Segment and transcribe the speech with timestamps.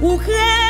[0.00, 0.69] 无痕。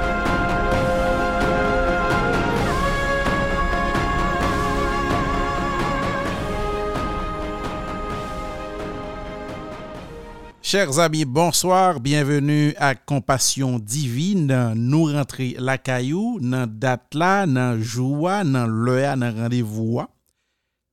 [10.71, 14.73] Chers amis, bonsoir, bienvenue à Compassion Divine.
[14.73, 20.01] Nous rentrons la caillou, dans date là, dans joie, dans l'heure, dans rendez-vous.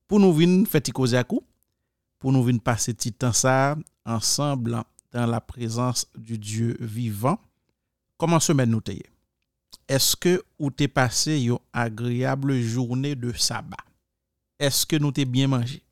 [0.09, 3.31] Pour nous venir fêter pour nous venir passer petit temps
[4.05, 4.83] ensemble
[5.13, 7.39] dans la présence du Dieu vivant.
[8.17, 9.07] Comment semaine nous t'ayez?
[9.87, 13.77] Est-ce que vous t'es passé une agréable journée de sabbat?
[14.59, 15.85] Est-ce que nous t'es bien mangé?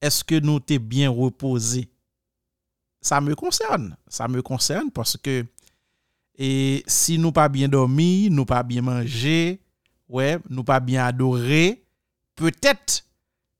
[0.00, 1.88] Est-ce que nous t'es bien reposé?
[3.00, 3.96] Ça me concerne.
[4.08, 5.44] Ça me concerne parce que
[6.38, 9.60] et si nous pas bien dormi, nous pas bien mangé,
[10.08, 11.82] ouais, nous pas bien adoré,
[12.36, 13.04] peut-être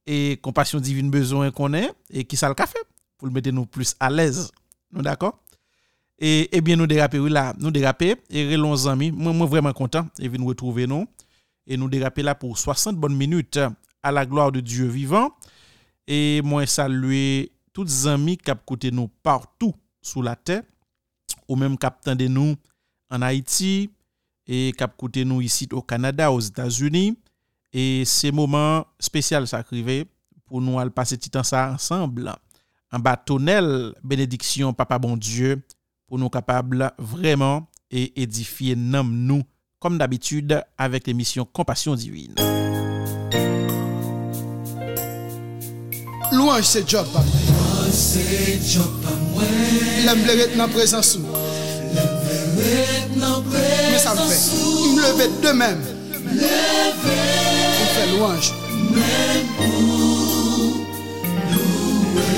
[0.07, 2.79] et compassion divine besoin qu'on ait et qui ça le café
[3.19, 4.53] pour le mettre nous plus à l'aise.
[4.93, 5.41] Nous d'accord?
[6.21, 9.73] Et, et bien nous déraper oui là, nous déraper et relons amis, moi moi vraiment
[9.73, 11.07] content et nous retrouver nous
[11.67, 13.59] et nous déraper là pour 60 bonnes minutes
[14.03, 15.33] à la gloire de Dieu vivant
[16.09, 20.63] et moi saluer tous les amis qui nous partout sous la terre
[21.47, 22.57] ou même qui de nous
[23.11, 23.91] en Haïti
[24.47, 27.17] et qui nous ici au Canada, aux États-Unis
[27.73, 29.63] et ces moments spéciaux ça
[30.47, 32.35] pour nous aller passer ça ensemble
[32.91, 35.63] en bâtonnel bénédiction papa bon Dieu
[36.07, 39.43] pour nous capables vraiment et édifier nous
[39.79, 42.35] comme d'habitude avec l'émission Compassion divine.
[46.33, 47.43] Louanj se job pa mwen.
[47.49, 48.21] Louanj se
[48.75, 50.05] job pa mwen.
[50.05, 51.21] Lem bleret nan prezansou.
[51.95, 52.09] Lem
[52.57, 53.89] bleret nan prezansou.
[53.89, 54.39] Mwen sa mwen fe.
[54.93, 55.79] Mwen leve de men.
[56.13, 57.17] Mwen leve.
[57.79, 58.45] Mwen fe louanj.
[58.93, 59.73] Men pou
[61.89, 62.29] louwe.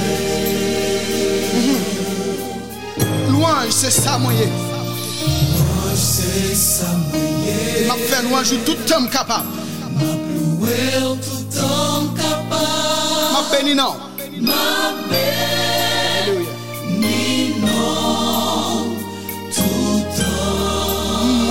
[3.32, 4.46] Louanj se sa mwenye.
[5.56, 7.58] Louanj se sa mwenye.
[7.88, 9.46] Mwen fe louanj ou toutem kapab.
[10.60, 13.32] wil tot dan kapot.
[13.32, 13.94] Maar ben je nou?
[14.40, 16.34] Maar ben
[17.00, 18.86] je nou?
[19.54, 21.50] Tot dan.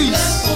[0.00, 0.49] peace.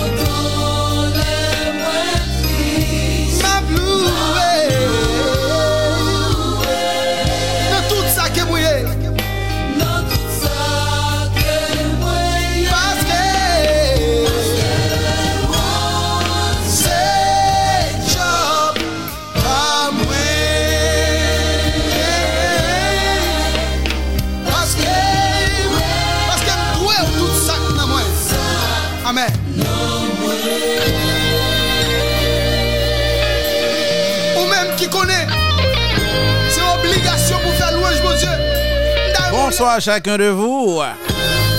[39.65, 40.83] Bonsoir à chacun de vous.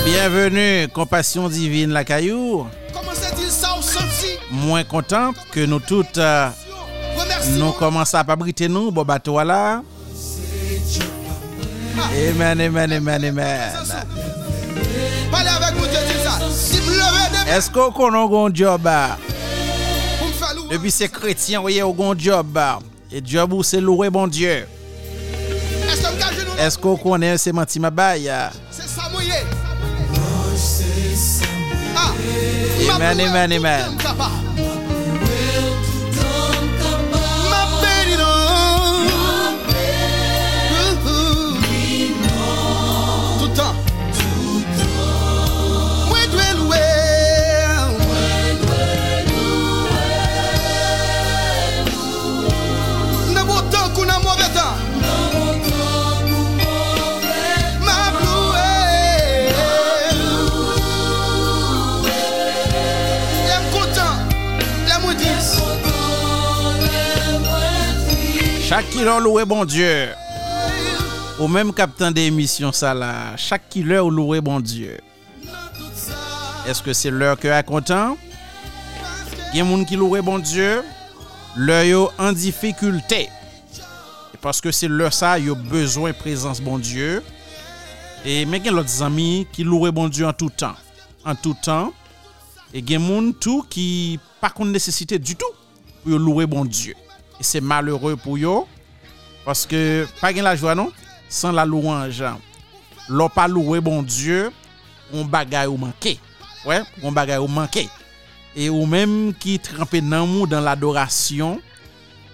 [0.06, 2.68] Bienvenue, Compassion Divine la Caillou.
[4.52, 6.50] Moins content que nous toutes euh,
[7.54, 9.82] nous commençons à fabriquer nous, bon bateau là.
[12.30, 13.72] Amen, amen, amen, amen.
[15.32, 17.58] Parlez avec vous, Dieu ça.
[17.58, 18.88] Est-ce qu'on a un job?
[20.70, 22.60] Depuis ces chrétiens, vous avez un job.
[23.12, 24.68] Et job, c'est louer bon Dieu.
[26.60, 28.52] Esko konen se manti mabay ya?
[28.72, 29.44] Se sa mouye.
[32.96, 34.45] Eman, eman, eman.
[68.66, 69.90] Chak ilor louwe bon Diyo.
[71.38, 73.36] Ou menm kapten de emisyon sa la.
[73.38, 74.96] Chak ilor louwe bon Diyo.
[76.66, 78.16] Eske se lor ke akontan?
[79.52, 80.82] Gen moun ki louwe bon Diyo.
[81.62, 83.22] Lor yo an difikulte.
[84.34, 87.22] E paske se lor sa yo bezwen prezans bon Diyo.
[88.26, 90.74] E men gen lot zami ki louwe bon Diyo an toutan.
[91.22, 91.94] An toutan.
[92.74, 95.54] E gen moun tou ki pa kon nesesite du tou.
[96.08, 96.98] Ou yo louwe bon Diyo.
[97.40, 98.64] E se malheureux pou yo.
[99.46, 99.78] Paske
[100.22, 100.92] pa gen la jwa non,
[101.30, 102.32] san la louange.
[103.10, 104.50] Lo pa louwe bon Diyo,
[105.14, 106.16] on bagay ou manke.
[106.66, 107.86] Ouais, on bagay ou manke.
[108.56, 111.60] E ou menm ki trempe nan mou dan l'adorasyon,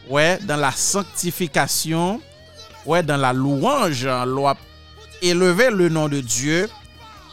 [0.07, 2.21] ouais, dan la sanctifikasyon,
[2.85, 4.61] ouais, dan la louange, lo ap
[5.21, 6.67] eleve le nan de Diyo,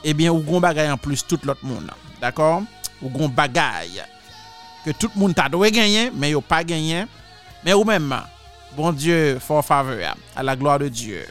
[0.02, 1.86] ebyen eh ou gon bagay an plus tout lot moun.
[2.18, 2.64] D'akor?
[2.98, 4.00] Ou gon bagay
[4.88, 7.06] ke tout moun ta doye genyen, men yo pa genyen,
[7.64, 8.26] Men ou menman,
[8.76, 11.26] bon Diyo fò faveur a la gloa de Diyo.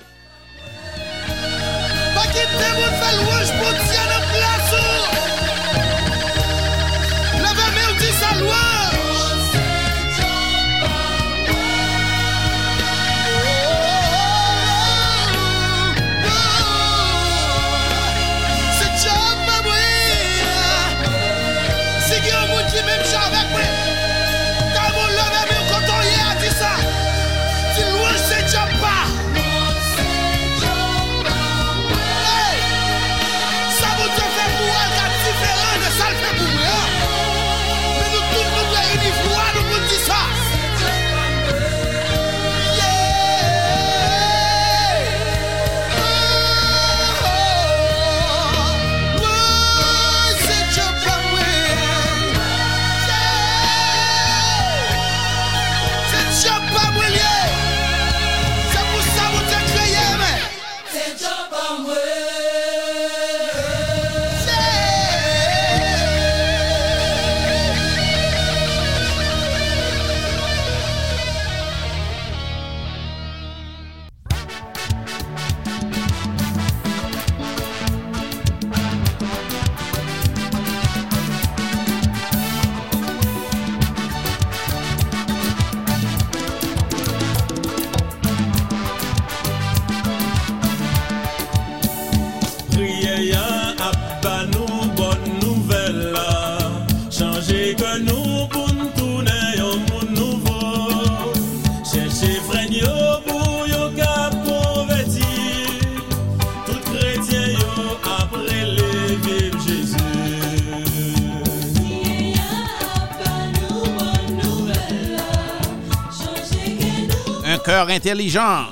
[117.97, 118.67] Intelligent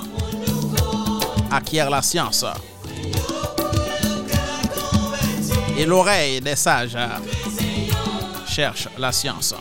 [1.50, 2.44] acquiert la science.
[5.76, 6.96] Et l'oreille des sages
[8.46, 9.52] cherche la science.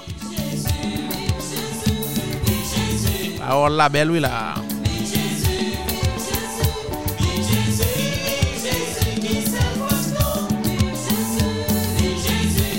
[3.39, 4.53] Parole la belle, oui, là.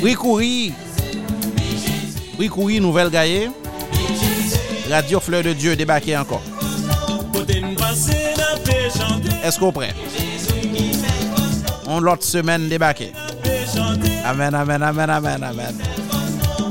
[0.03, 0.15] Oui,
[2.49, 3.51] courir, nouvelle gaillée.
[4.89, 6.43] Radio Fleur de Dieu débarqué encore.
[9.47, 9.95] Est-ce qu'on prêt?
[11.87, 13.13] On l'autre semaine débarqué.
[14.25, 15.77] Amen, amen, amen, amen, amen.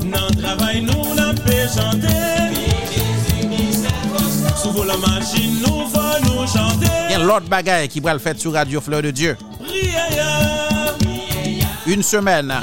[0.05, 2.11] Nan travay nou na pe chante
[4.59, 8.13] Sou vo la machin nou fa nou chante Il y a l'autre bagaille qui va
[8.13, 9.37] le faire sur Radio Fleur de Dieu.
[11.87, 12.53] Une semaine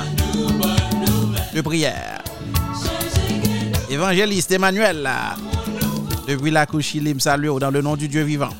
[1.55, 2.23] de prière.
[3.91, 5.09] Évangéliste Emmanuel,
[6.29, 8.51] depuis la couche, il me salue dans le nom du Dieu vivant.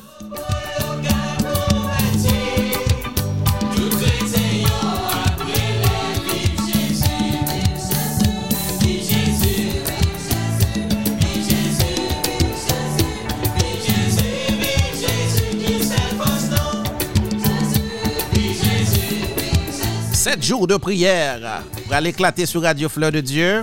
[20.23, 23.61] Sept jours de prière pour aller éclater sur Radio Fleur de Dieu.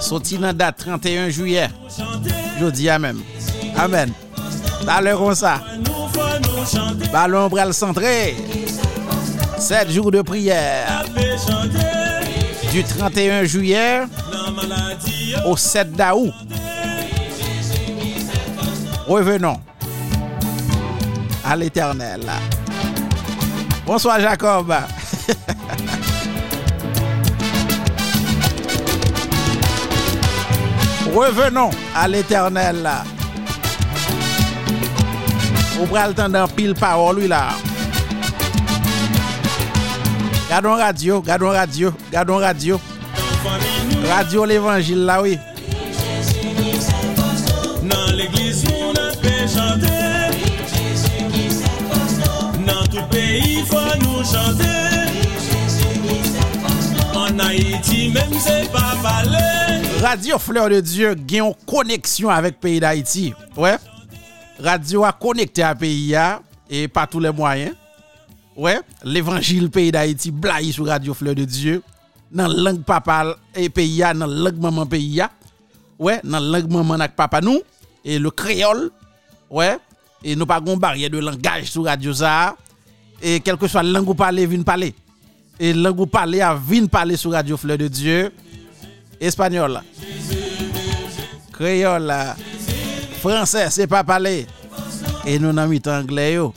[0.00, 1.68] Sorti dans date 31 juillet.
[2.60, 3.20] Jeudi à même.
[3.76, 4.12] Amen.
[4.86, 5.60] Comme ça.
[7.12, 8.36] Ballon bral centré.
[9.58, 11.04] Sept jours de prière
[12.70, 14.02] du 31 juillet
[15.44, 16.32] au 7 d'août.
[19.08, 19.60] Revenons
[21.44, 22.20] à l'éternel.
[23.86, 24.74] Bonsoir Jacob.
[31.14, 32.90] Revenons à l'éternel.
[35.80, 37.50] Ou pral temps dans pile parole lui là.
[40.50, 42.80] Gardons radio, gardons radio, gardons radio.
[44.08, 45.38] Radio l'évangile là oui.
[47.86, 49.34] nan l'eglis nou na pe
[52.66, 54.72] Nan tout peyi fa nou chante
[57.16, 62.78] En Haïti même c'est pas parler Radio Fleur de Dieu gagne une connexion avec pays
[62.80, 63.32] d'Haïti.
[63.56, 63.76] Ouais.
[64.62, 66.14] Radio a connecté à pays
[66.70, 67.74] et par tous les moyens.
[68.56, 71.82] Ouais, l'évangile pays d'Haïti blaye sur Radio Fleur de Dieu.
[72.30, 75.22] Dans la langue papa et pays dans la langue maman pays.
[75.98, 77.60] Ouais, dans la langue maman avec papa nous
[78.04, 78.90] et le créole.
[79.50, 79.78] Ouais,
[80.26, 82.56] et nous pas barrière de langage sur radio ça
[83.22, 84.92] et quelle que soit la langue ou parler, vinn parler.
[85.60, 88.32] Et langue ou parler à vin parler sur Radio Fleur de Dieu.
[89.20, 89.80] Espagnol.
[91.52, 92.12] Créole.
[93.20, 94.46] Français, c'est pas parler.
[95.24, 96.52] Et nous n'avons mis anglais yo.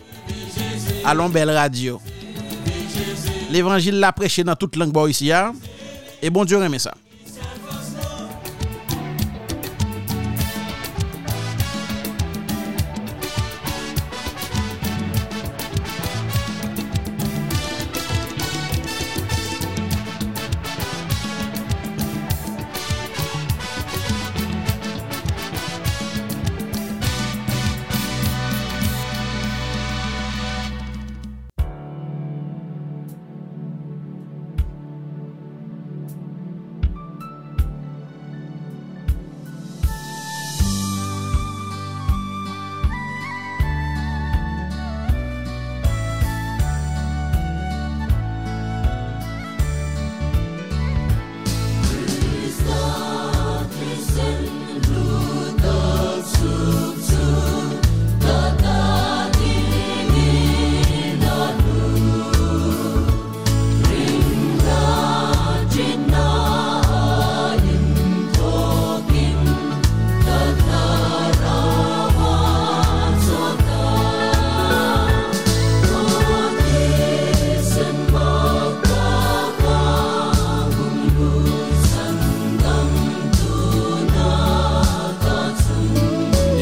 [1.06, 2.02] Allons belle radio.
[3.52, 5.32] L'évangile l'a prêché dans toute langue ici.
[5.32, 5.54] hein.
[6.24, 6.96] Et bon Dieu remet ça.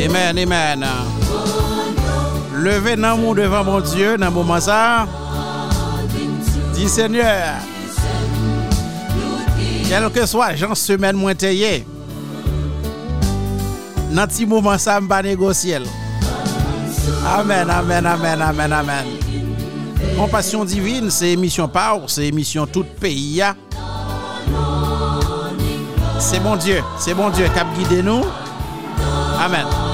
[0.07, 0.85] Amen, amen.
[2.63, 5.05] Levez nan mou devant mon Dieu dans moment ça.
[6.73, 7.55] Dis Seigneur,
[9.89, 11.83] quel que soit Jean semaine moins teye,
[14.11, 15.79] dans petit moment ça m'pa négocier.
[17.25, 19.05] Amen, amen, amen, amen, amen.
[20.17, 23.43] Compassion divine, c'est émission Power, c'est émission tout pays.
[26.19, 28.23] C'est bon Dieu, c'est bon Dieu qui a guidé nous.
[29.39, 29.86] Amen.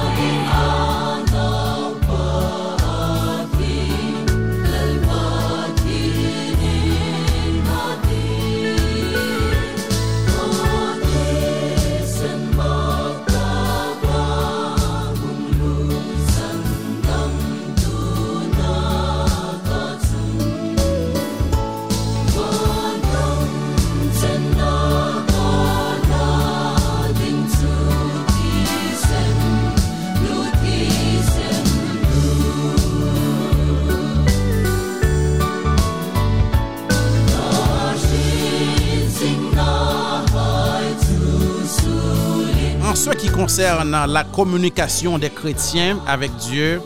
[43.04, 46.82] Ce qui concerne la communication des chrétiens avec Dieu,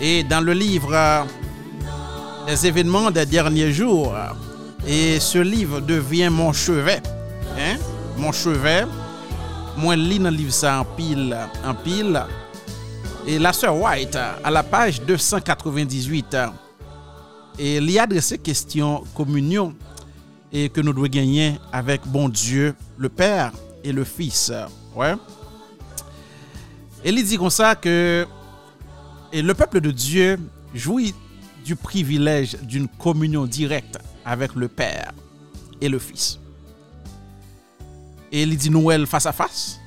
[0.00, 1.26] et dans le livre
[2.46, 4.14] des événements des derniers jours,
[4.86, 7.02] et ce livre devient mon chevet,
[7.58, 7.76] hein,
[8.16, 8.86] mon chevet,
[9.76, 12.22] moi lis dans le livre ça en pile, en pile,
[13.26, 16.38] et la sœur White, à la page 298,
[17.58, 19.74] et a adressé question communion
[20.50, 23.52] et que nous devons gagner avec bon Dieu, le Père
[23.84, 24.52] et le Fils.
[24.94, 25.14] Ouais.
[27.04, 28.26] Et il dit comme ça que
[29.32, 30.38] le peuple de Dieu
[30.74, 31.14] jouit
[31.64, 35.12] du privilège d'une communion directe avec le Père
[35.80, 36.38] et le Fils.
[38.32, 39.80] Et il dit Noël face à face,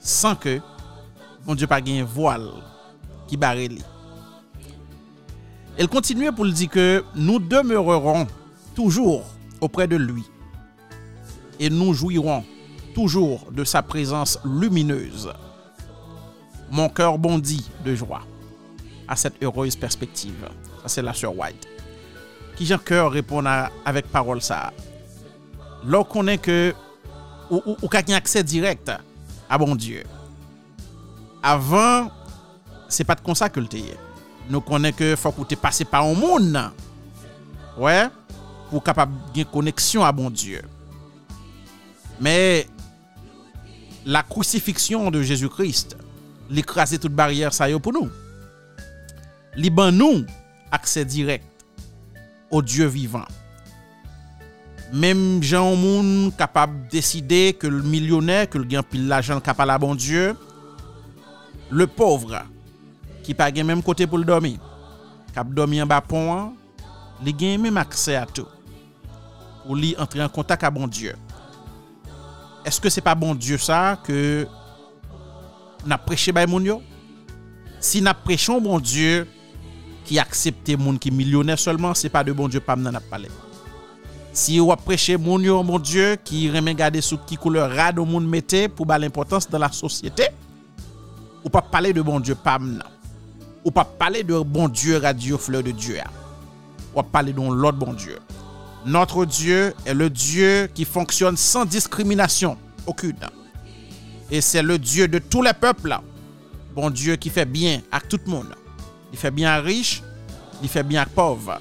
[0.00, 0.60] sans que
[1.46, 2.50] mon Dieu pas un voile
[3.28, 3.82] qui barre lui.
[5.76, 8.26] Elle continue pour dire que nous demeurerons
[8.74, 9.24] toujours
[9.60, 10.24] auprès de lui
[11.58, 12.44] et nous jouirons
[12.94, 15.32] toujours de sa présence lumineuse.
[16.70, 18.22] Mon cœur bondit de joie
[19.06, 20.48] à cette heureuse perspective.
[20.82, 21.68] Ça, c'est la sœur White.
[22.56, 23.44] Qui j'ai cœur répond
[23.84, 24.72] avec parole ça.
[25.84, 26.72] Lorsqu'on est que
[27.50, 28.90] ou, ou, ou accès direct
[29.48, 30.04] à bon Dieu.
[31.42, 32.10] Avant,
[32.88, 33.68] c'est pas de comme ça que le.
[34.48, 36.58] Nous connaissons que faut que tu passer par un monde.
[37.76, 38.08] Ouais,
[38.70, 40.62] pour capable de connexion à bon Dieu.
[42.20, 42.66] Mais
[44.06, 45.96] la crucifixion de Jésus-Christ,
[46.50, 48.10] l'écraser toute barrière, ça y est pour nous.
[49.56, 50.24] Li nous
[50.70, 51.44] accès direct
[52.50, 53.24] au Dieu vivant.
[54.92, 59.78] Même gens moun capable décider que le millionnaire, que le gain pile l'argent capable à
[59.78, 60.36] bon Dieu,
[61.70, 62.44] le pauvre
[63.22, 64.58] qui pas gen même côté pour le dormir,
[65.34, 66.52] cap dormir en bas pont,
[67.24, 68.46] li gen même accès à tout.
[69.66, 71.14] Ou li entrer en contact à bon Dieu.
[72.66, 74.44] eske se pa bon Diyo sa ke
[75.88, 76.80] nap preche bay moun yo?
[77.84, 79.24] Si nap prechon bon Diyo
[80.04, 83.30] ki aksepte moun ki milyonè solman, se pa de bon Diyo pam nan ap pale.
[84.34, 88.08] Si wap preche moun yo bon Diyo ki remen gade sou ki koule rad ou
[88.08, 90.32] moun mette pou ba l'importans dan la sosyete,
[91.44, 92.90] ou pa pale de bon Diyo pam nan.
[93.64, 96.08] Ou pa pale de bon Diyo radio fleur de Diyo ya.
[96.92, 98.20] Ou pa pale don lot bon Diyo.
[98.86, 103.16] Notre Dieu est le Dieu qui fonctionne sans discrimination aucune.
[104.30, 105.96] Et c'est le Dieu de tous les peuples.
[106.74, 108.54] Bon Dieu qui fait bien à tout le monde.
[109.12, 110.02] Il fait bien à riche,
[110.62, 111.60] il fait bien à pauvre.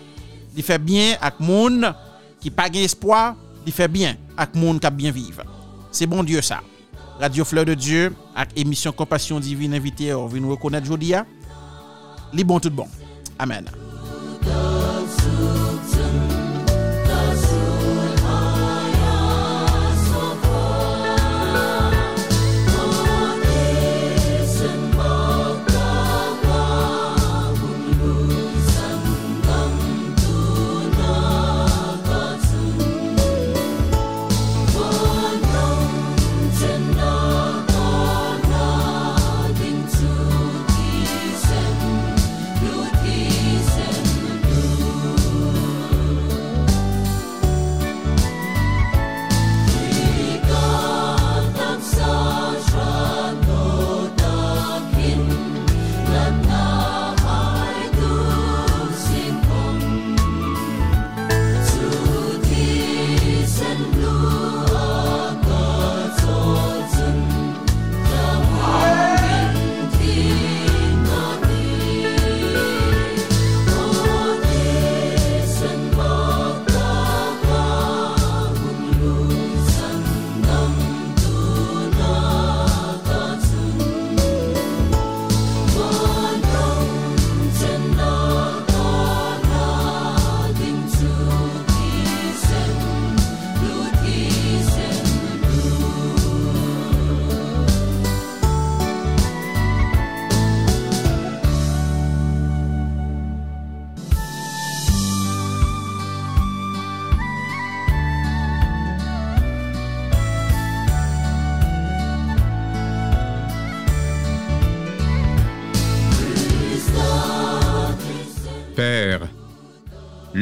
[0.55, 1.93] Il fait bien à monde
[2.39, 5.43] qui pas espoir, il fait bien à monde qui a bien vivre.
[5.91, 6.61] C'est bon Dieu ça.
[7.19, 11.13] Radio Fleur de Dieu avec émission Compassion Divine invité, on vient nous reconnaître aujourd'hui.
[12.33, 12.87] Li bon tout bon.
[13.39, 13.82] Amen.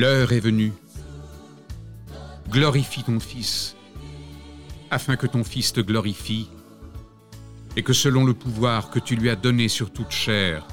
[0.02, 0.74] L'heure est venue.
[2.50, 3.76] Glorifie ton Fils,
[4.90, 6.50] afin que ton Fils te glorifie,
[7.76, 10.66] et que selon le pouvoir que tu lui as donné sur toute chair,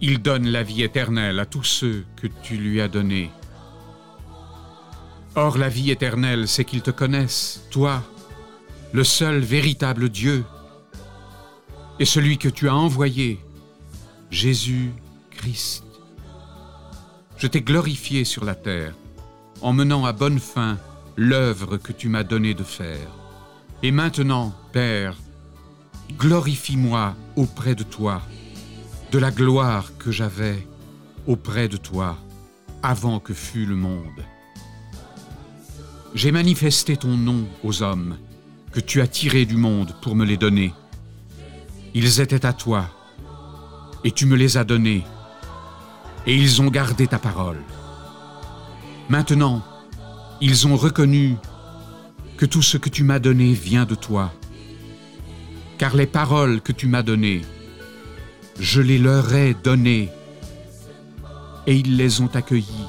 [0.00, 3.30] il donne la vie éternelle à tous ceux que tu lui as donnés.
[5.34, 8.02] Or la vie éternelle, c'est qu'ils te connaissent, toi,
[8.94, 10.44] le seul véritable Dieu,
[11.98, 13.38] et celui que tu as envoyé,
[14.30, 15.93] Jésus-Christ.
[17.44, 18.94] Je t'ai glorifié sur la terre,
[19.60, 20.78] en menant à bonne fin
[21.18, 23.10] l'œuvre que tu m'as donné de faire.
[23.82, 25.14] Et maintenant, Père,
[26.18, 28.22] glorifie-moi auprès de toi,
[29.12, 30.66] de la gloire que j'avais
[31.26, 32.16] auprès de toi
[32.82, 34.24] avant que fût le monde.
[36.14, 38.16] J'ai manifesté ton nom aux hommes
[38.72, 40.72] que tu as tirés du monde pour me les donner.
[41.92, 42.88] Ils étaient à toi,
[44.02, 45.04] et tu me les as donnés,
[46.26, 47.60] et ils ont gardé ta parole.
[49.08, 49.62] Maintenant,
[50.40, 51.36] ils ont reconnu
[52.36, 54.32] que tout ce que tu m'as donné vient de toi,
[55.78, 57.42] car les paroles que tu m'as données,
[58.58, 60.10] je les leur ai données,
[61.66, 62.88] et ils les ont accueillies,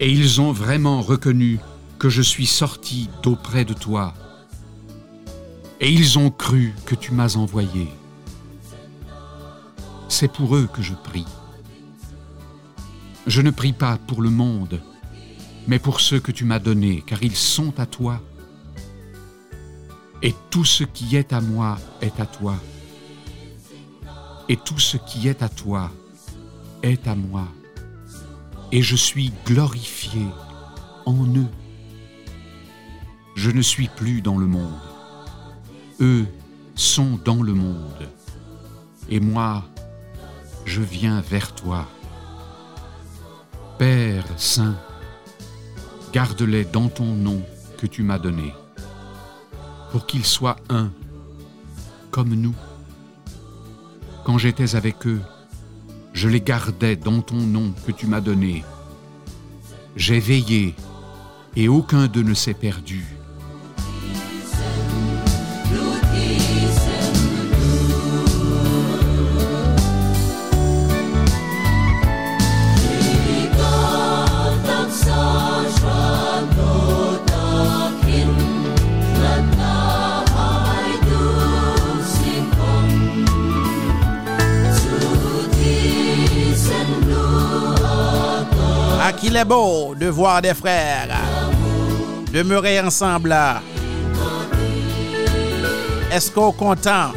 [0.00, 1.58] et ils ont vraiment reconnu
[1.98, 4.14] que je suis sorti d'auprès de toi,
[5.80, 7.88] et ils ont cru que tu m'as envoyé.
[10.08, 11.26] C'est pour eux que je prie.
[13.28, 14.80] Je ne prie pas pour le monde,
[15.66, 18.22] mais pour ceux que tu m'as donnés, car ils sont à toi.
[20.22, 22.56] Et tout ce qui est à moi est à toi.
[24.48, 25.92] Et tout ce qui est à toi
[26.82, 27.46] est à moi.
[28.72, 30.24] Et je suis glorifié
[31.04, 31.52] en eux.
[33.34, 34.72] Je ne suis plus dans le monde.
[36.00, 36.26] Eux
[36.74, 38.08] sont dans le monde.
[39.10, 39.68] Et moi,
[40.64, 41.86] je viens vers toi.
[43.78, 44.74] Père Saint,
[46.12, 47.40] garde-les dans ton nom
[47.76, 48.52] que tu m'as donné,
[49.92, 50.90] pour qu'ils soient un,
[52.10, 52.56] comme nous.
[54.24, 55.20] Quand j'étais avec eux,
[56.12, 58.64] je les gardais dans ton nom que tu m'as donné.
[59.94, 60.74] J'ai veillé,
[61.54, 63.04] et aucun d'eux ne s'est perdu.
[89.36, 91.08] Est beau de voir des frères
[92.32, 93.34] demeurer ensemble.
[96.12, 97.12] Est-ce qu'on est content?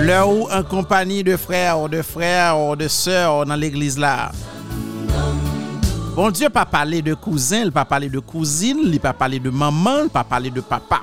[0.00, 4.32] Là où en compagnie de frères, de frères, ou de sœurs dans l'église là?
[6.14, 10.24] Bon Dieu pas parler de cousin, pas parler de cousine, pas parler de maman, pas
[10.24, 11.02] parler de papa.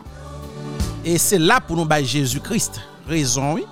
[1.03, 2.81] Et c'est là pour nous bailler Jésus-Christ.
[3.07, 3.65] Raison, oui.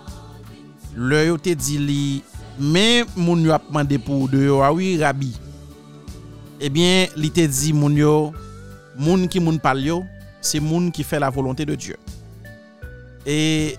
[0.96, 2.24] Le yo te dit
[2.60, 5.34] mais moun yo a demandé pour de ah oui, rabbi.
[6.60, 8.34] Eh bien, li te dit moun yo,
[8.98, 10.04] moun qui moun parle yo,
[10.42, 11.98] c'est moun qui fait la volonté de Dieu.
[13.26, 13.78] Et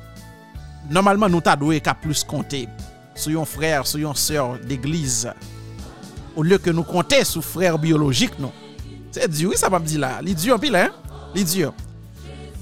[0.91, 2.69] normalement, nous t'a doué qu'à plus compter
[3.15, 5.31] sur yon frère, sur yon sœur d'église.
[6.35, 8.53] Au lieu que nous compter sur frère biologique, non.
[9.11, 10.23] C'est dur, oui, ça m'a dit là.
[10.23, 10.91] Li en pile, hein?
[11.35, 11.75] Li dur.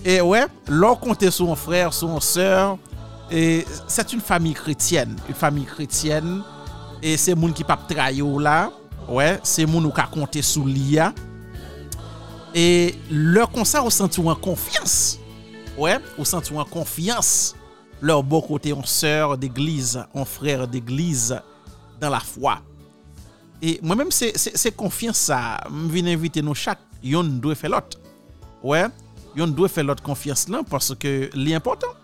[0.04, 2.78] Et ouais, l'on compter sur un frère, sur une sœur,
[3.30, 5.14] et c'est une famille chrétienne.
[5.28, 6.42] Une famille chrétienne.
[7.02, 8.72] Et c'est moun qui pape trayo là.
[9.08, 11.10] ouais, se moun ou ka konte sou liya.
[12.56, 15.18] E lor konsa ou senti ou an konfians.
[15.78, 17.54] Ouais, ou senti ou an konfians.
[18.04, 21.40] Lor bo kote an sèr d'eglise, an frèr d'eglise
[21.98, 22.58] dan la fwa.
[23.58, 27.56] E mwen mèm se, se, se konfians sa, mwen vin invite nou chak, yon dwe
[27.58, 27.98] fè lot.
[28.62, 28.86] Ouais,
[29.38, 31.94] yon dwe fè lot konfians lan parce ke li important.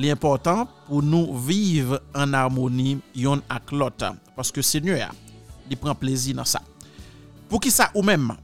[0.00, 4.06] Li important pou nou vive an harmoni yon ak lot.
[4.36, 5.10] Parce ke se nye a.
[5.70, 6.60] il prend plaisir dans ça.
[7.48, 8.34] Pour qui ça ou même,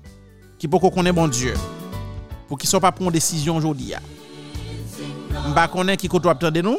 [0.59, 1.55] qui pour qu'on connaît bon Dieu,
[2.49, 3.93] pour qui soit pas prendre décision aujourd'hui.
[5.49, 6.79] M'ba connaît qui côté attendez nous.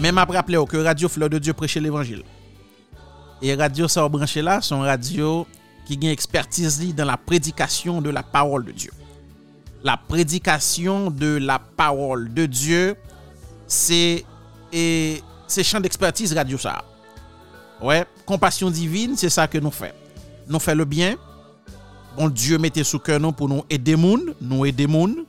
[0.00, 2.22] Même après rappeler que Radio Fleur de Dieu prêcher l'évangile.
[3.42, 5.46] Et radio ça branché là, son radio
[5.86, 8.90] qui gagne expertise li dans la prédication de la parole de Dieu.
[9.84, 12.96] La prédication de la parole de Dieu,
[13.66, 14.24] c'est
[14.72, 16.84] et c'est champ d'expertise radio ça.
[17.80, 19.92] Ouais, compassion divine, c'est ça que nous faisons.
[20.48, 21.16] Nous faisons le bien.
[22.16, 25.24] Bon Dieu mettez sous cœur nous pour nous aider moun, nous aider moun.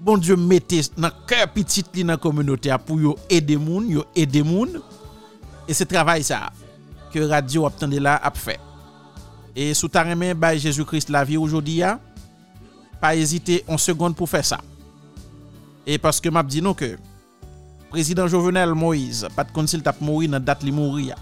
[0.00, 4.42] Bon Dieu mettez dans cœur petit li dans communauté pour yo aider moun, yo aider
[4.42, 4.80] moun.
[5.68, 6.50] Et c'est travail ça
[7.12, 8.58] que radio attendez là a fait.
[9.54, 11.82] Et sous ta main par Jésus-Christ la vie aujourd'hui
[13.00, 14.58] pas hésiter en seconde pour faire ça.
[15.86, 16.98] Et parce que m'a dit non que
[17.90, 21.14] président Jovenel Moïse pas de consul t'a mourir dans date li mourir.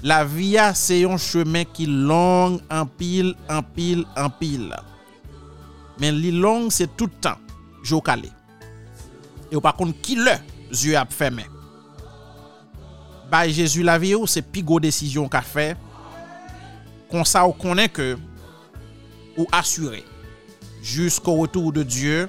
[0.00, 4.70] La viya se yon chemen ki long anpil, anpil, anpil.
[6.00, 7.36] Men li long se toutan,
[7.84, 8.30] jo kale.
[9.50, 10.38] E ou pa kon ki le,
[10.72, 11.44] zye ap femen.
[13.30, 15.74] Baye Jezu la viyo, se pi go desisyon ka fe,
[17.12, 18.14] kon sa ou konen ke,
[19.36, 20.00] ou asure,
[20.82, 22.26] jusqu'o retour de Diyo,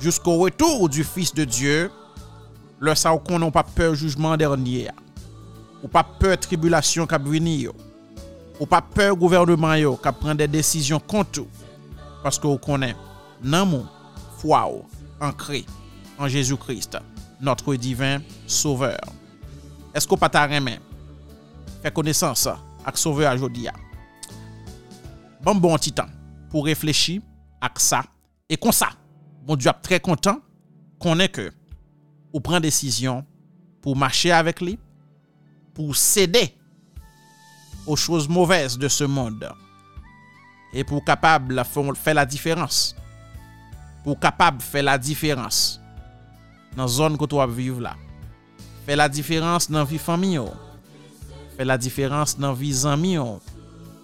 [0.00, 1.88] jusqu'o retour du Fils de Diyo,
[2.78, 5.07] le sa ou konon pa pe jujman dernye a.
[5.82, 7.74] Ou pa peur tribulasyon kap vini yo.
[8.58, 11.46] Ou pa peur gouvernement yo kap pren de desisyon kontou.
[12.24, 12.96] Paske ou konen
[13.38, 13.86] nan moun,
[14.40, 14.82] fwa ou,
[15.22, 15.62] an kre,
[16.18, 16.98] an Jezou Krist,
[17.40, 18.98] notre divin sauveur.
[19.94, 20.82] Esko pata remen,
[21.82, 23.74] fe konesans ak sauveur a jodi ya.
[25.44, 26.10] Bon bon titan
[26.50, 27.20] pou reflechi
[27.62, 28.02] ak sa.
[28.50, 28.90] E kon sa,
[29.46, 30.42] moun diap tre kontan
[30.98, 31.48] konen ke
[32.32, 33.22] ou pren desisyon
[33.84, 34.74] pou mache avek li,
[35.78, 36.52] pour céder
[37.86, 39.48] aux choses mauvaises de ce monde
[40.72, 41.62] et pour capable
[41.94, 42.96] faire la différence.
[44.02, 45.80] Pour capable faire la différence
[46.76, 47.94] dans la zone que tu vas vivre là.
[48.86, 50.40] Faire la différence dans la vie famille.
[51.56, 53.14] Faire la différence dans la vie amis.
[53.14, 53.40] Dans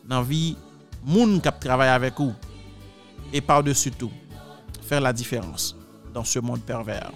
[0.09, 0.57] la vie
[1.03, 2.35] monde qui travaille avec vous.
[3.33, 4.13] Et par-dessus tout,
[4.81, 5.77] faire la différence
[6.13, 7.11] dans ce monde pervers.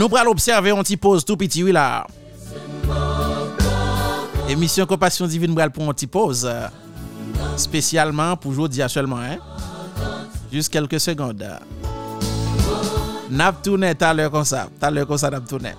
[0.00, 2.06] Nous allons observer un petit tout petit, oui là.
[4.48, 6.50] Émission Compassion Divine, nous pour un petit pause.
[7.58, 9.36] Spécialement pour aujourd'hui seulement, hein.
[10.50, 11.46] Juste quelques secondes.
[13.28, 14.68] N'a tourné tout à l'heure comme ça.
[14.80, 15.74] Tout à l'heure comme ça, tourné.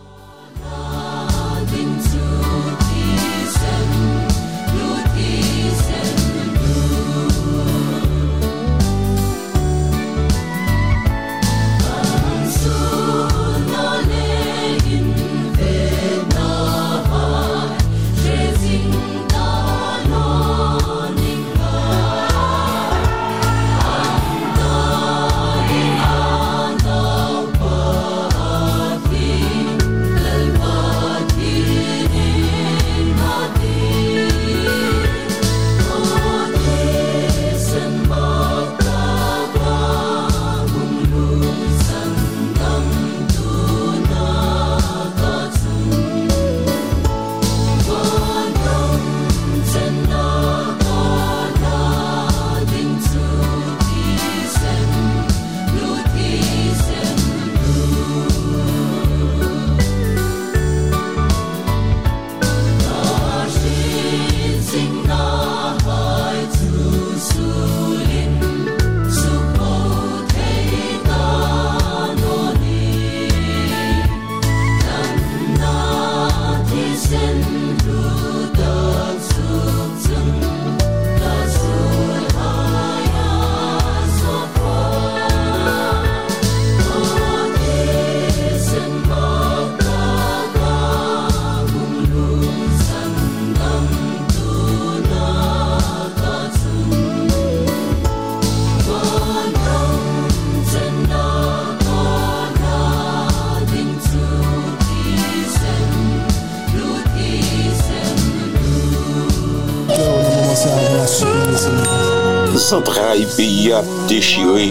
[112.72, 114.70] Santraï peyi a dechiré,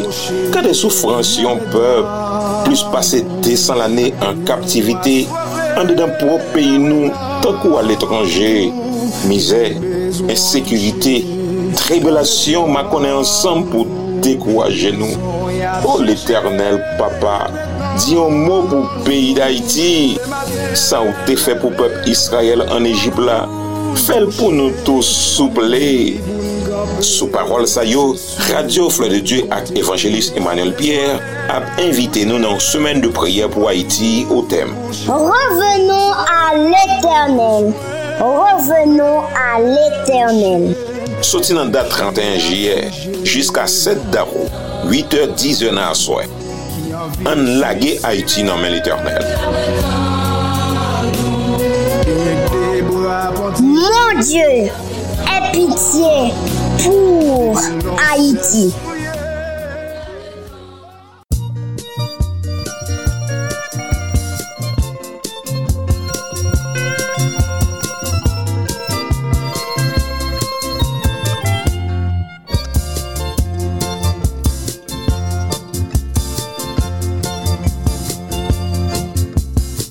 [0.54, 2.06] kade soufrans yon pep,
[2.64, 5.26] plus pase desan l'anè an kaptivite,
[5.76, 7.10] an dedan pou ou peyi nou,
[7.44, 8.70] tankou al etranje,
[9.28, 9.60] mizè,
[10.32, 11.18] ensekurite,
[11.82, 13.84] tribelasyon ma konè ansan pou
[14.24, 15.36] dekouaje nou.
[15.84, 17.50] O oh, l'Eternel Papa,
[18.00, 20.16] diyon mou pou peyi d'Haïti,
[20.72, 23.42] sa ou te fe pou pep Israel an Ejibla,
[24.08, 26.16] fel pou nou tou souple,
[27.00, 28.12] Sou parol sayo,
[28.52, 31.16] Radio Fleur de Dieu ak evanjelist Emmanuel Pierre
[31.48, 34.74] ap invite nou nan semen de priye pou Haiti o tem.
[35.08, 37.70] Revenon a l'Eternel.
[38.20, 40.68] Revenon a l'Eternel.
[41.24, 42.92] Soti nan dat 31 jiyer,
[43.24, 44.44] jiska 7 daro,
[44.92, 46.28] 8h10 nan aswe.
[47.24, 49.24] An lage Haiti nan men l'Eternel.
[53.64, 56.49] Mon Dieu, e pitié.
[56.82, 57.60] pour
[57.98, 58.72] Haïti.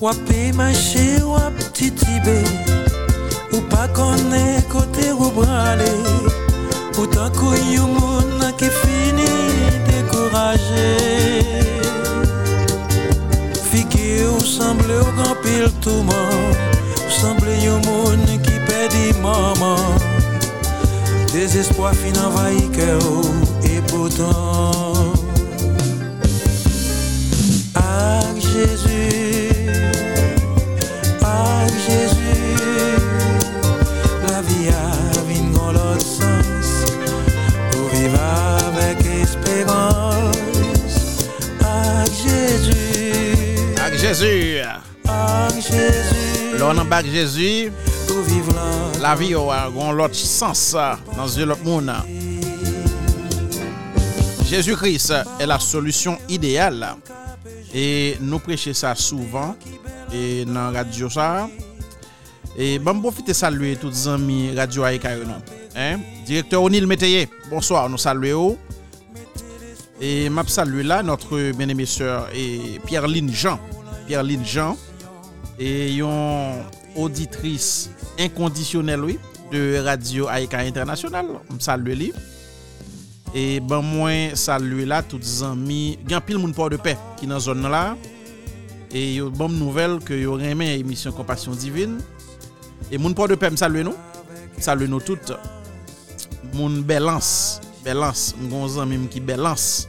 [0.00, 2.38] Wapè mache wap titibe
[3.52, 5.92] Ou pa konè kote ou brale
[7.00, 9.30] Ou tankou yon moun ki fini
[9.88, 10.88] dekouraje
[13.70, 16.52] Fike ou semble ou gampil touman
[17.00, 19.80] Ou semble yon moun ki pedi maman
[21.32, 25.12] Desespoir fin envahi ke ou E pourtant.
[27.74, 29.70] Ak Jésus.
[31.22, 32.19] Ak Jésus
[44.10, 44.58] Jésus
[45.54, 46.66] Jésus.
[46.90, 47.70] Ak Jésus
[49.00, 50.74] la vi yo a gon lot sens
[51.28, 51.92] zye lot moun.
[54.48, 56.96] Jésus-Christ est la solution idéale.
[57.72, 59.54] Et nous prêcher ça souvent
[60.12, 61.48] et dans radio ça.
[62.58, 65.10] Et bon profiter saluer tous les amis radio Aïka.
[65.76, 66.00] Hein?
[66.26, 68.58] Directeur Onil Métayer, bonsoir, nous saluons.
[70.00, 73.60] Et m'a saluer là notre bien-aimée sœur et Pierre-Line Jean.
[74.10, 74.74] Pierre-Lynn Jean
[75.54, 76.64] e yon
[76.98, 77.86] auditris
[78.18, 79.14] inkondisyonel wè
[79.52, 82.08] de Radio Aika Internasyonal m salwe li
[83.30, 87.38] e ban mwen salwe la tout zanmi gen pil moun por de pe ki nan
[87.44, 87.84] zon nan la
[88.90, 92.00] e yon bom nouvel ke yon remen emisyon Kompasyon Divin
[92.90, 93.94] e moun por de pe m salwe nou
[94.58, 95.36] salwe nou tout
[96.56, 99.84] moun belans belans, m gon zanmi m ki belans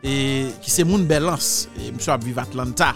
[0.00, 2.94] E, ki se moun belans e, msou ap vive Atlanta.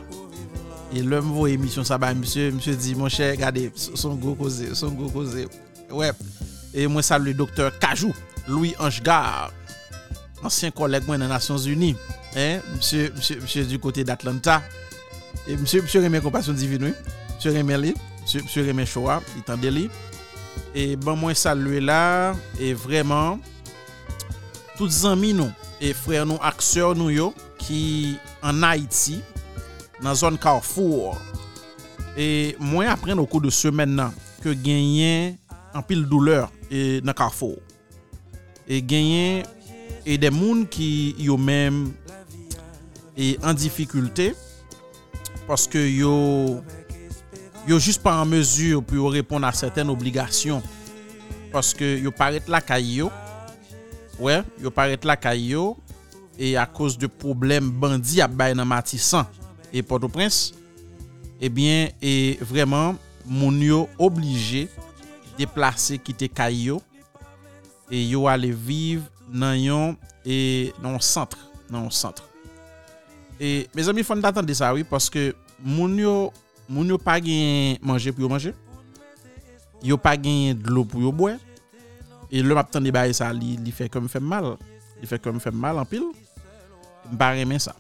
[0.95, 4.69] E lèm vou emisyon sa bay msye, msye di, mwen chè, gade, son go koze,
[4.79, 5.49] son go koze.
[5.91, 6.21] Wèp,
[6.71, 8.15] e mwen salwe doktor Kajou,
[8.47, 9.51] Louis Anchgar,
[10.47, 11.97] ansyen kolek mwen nan Nasyons Uni,
[12.39, 12.63] eh?
[12.77, 14.61] msye, msye, msye du kote d'Atlanta.
[15.51, 16.95] E msye, msye remè kompasyon divinwi,
[17.41, 19.89] msye remè li, msye, msye remè chowa, itande li.
[20.79, 21.99] E ban mwen salwe la,
[22.63, 23.43] e vreman,
[24.79, 25.51] tout zanmi nou,
[25.83, 28.15] e frè nou ak sèr nou yo, ki
[28.47, 29.19] an Haiti,
[30.05, 31.17] nan zon Carrefour.
[32.15, 35.39] E mwen apren nou kou de semen nan ke genyen
[35.75, 37.57] an pil douleur e, nan Carrefour.
[38.69, 39.43] E genyen
[40.05, 41.89] e de moun ki yo men
[43.17, 44.33] e an difikulte
[45.49, 46.15] paske yo
[47.69, 50.65] yo jist pa an mesur pou yo repon an seten obligasyon
[51.53, 53.11] paske yo paret la kay yo
[54.21, 55.73] ouais, yo paret la kay yo
[56.37, 59.29] e a kos de problem bandi ap bay nan matisan
[59.75, 60.55] et Port-au-Prince,
[61.43, 62.95] ebyen, eh e vreman,
[63.27, 64.69] moun yo oblije
[65.39, 66.79] deplase kite kay yo,
[67.91, 72.25] e yo ale vive nan yon, e nan yon sentre, nan yon sentre.
[73.41, 76.15] E, me zami fon datan de sa wè, oui, paske moun yo,
[76.69, 78.55] moun yo pa gen manje pou yo manje,
[79.83, 81.35] yo pa gen dlo pou yo bwe,
[82.31, 84.55] e lè map tan de baye sa li, li fè kom fèm mal,
[85.03, 86.07] li fè kom fèm mal an pil,
[87.11, 87.75] mba remen sa,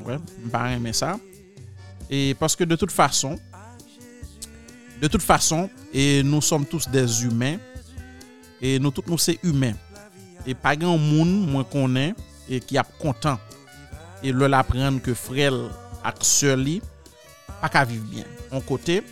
[0.00, 0.18] ouais,
[0.48, 1.14] mba remen sa,
[2.10, 3.36] Et parce que de toute façon,
[5.00, 7.56] de toute façon, et nous sommes tous des humains,
[8.60, 9.74] et nous tous nous c'est humains.
[10.46, 12.14] Et pas grand monde, moins qu'on est,
[12.48, 13.38] et qui a content.
[14.22, 16.80] Et le l'apprendre que frère et
[17.60, 18.24] pas qu'à vivre bien.
[18.50, 19.02] On côté,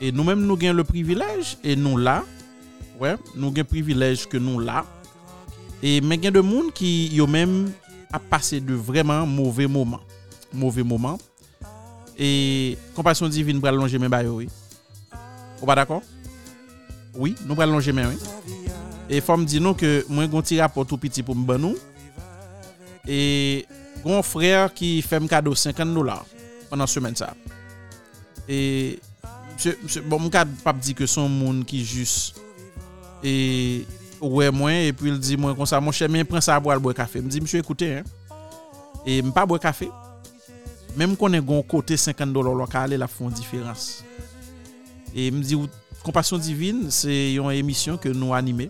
[0.00, 2.24] et nous-mêmes nous gagnons le privilège, et nous là,
[3.00, 4.84] ouais, nous gagnons privilège que nous là.
[5.82, 7.70] Et mais gain de monde qui, eux-mêmes,
[8.12, 10.00] a passé de vraiment mauvais moments.
[10.52, 11.18] Mauvais moments.
[12.16, 14.48] E kompasyon divin pral longe men bayo we.
[15.60, 16.00] Ou pa d'akon?
[17.16, 18.20] Oui, nou pral longe men we.
[19.12, 21.76] E fòm di nou ke mwen gonti rapot ou piti pou mban nou.
[23.06, 23.66] E
[24.02, 26.24] gon frèr ki fèm kado 50 dolar
[26.70, 27.34] panan semen sa.
[28.48, 28.96] E
[29.54, 32.16] mse, mse, bon mwen kad pap di ke son moun ki jus.
[33.20, 33.84] E
[34.16, 36.82] ouwe mwen, e pwi l di mwen konsa mwen chè men pren sa bo al
[36.82, 37.20] boye kafe.
[37.20, 37.92] Mwen Mdi msye ekoute,
[39.04, 39.92] e mpa boye kafe.
[40.96, 44.02] Mem konen gon kote 50 dolar lokale la fon diferans.
[45.12, 45.68] E mdi ou,
[46.06, 48.68] Kompasyon Divine, se yon emisyon ke nou anime.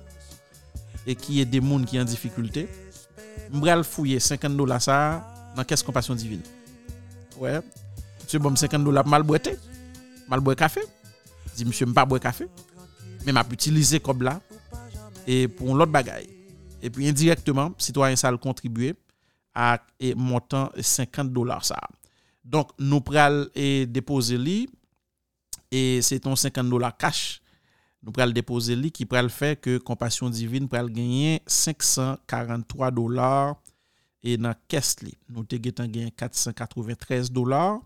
[1.07, 2.64] E ki e de moun ki an difikulte.
[3.53, 4.99] Mbral fouye 50 dolar sa
[5.57, 6.43] nan kes Kompasyon Divine.
[7.37, 7.61] Ouè, ouais.
[8.24, 9.55] msye bom 50 dolar mal bwete.
[10.31, 10.83] Mal bwe kafe.
[11.55, 12.49] Di msye mpa bwe kafe.
[13.27, 14.39] Men map utilize kob la.
[15.29, 16.27] E pou lout bagay.
[16.81, 18.97] E pi indirektman, sitwa yon sal kontribuye.
[19.57, 21.81] ak e montan 50 dolar sa.
[22.47, 24.64] Donk nou pral e depose li,
[25.66, 27.40] e se ton 50 dola kache,
[27.99, 33.57] nou pral depose li ki pral fe ke kompasyon divin pral genyen 543 dolar
[34.22, 35.16] e nan kes li.
[35.26, 37.80] Nou te getan genyen 493 dolar,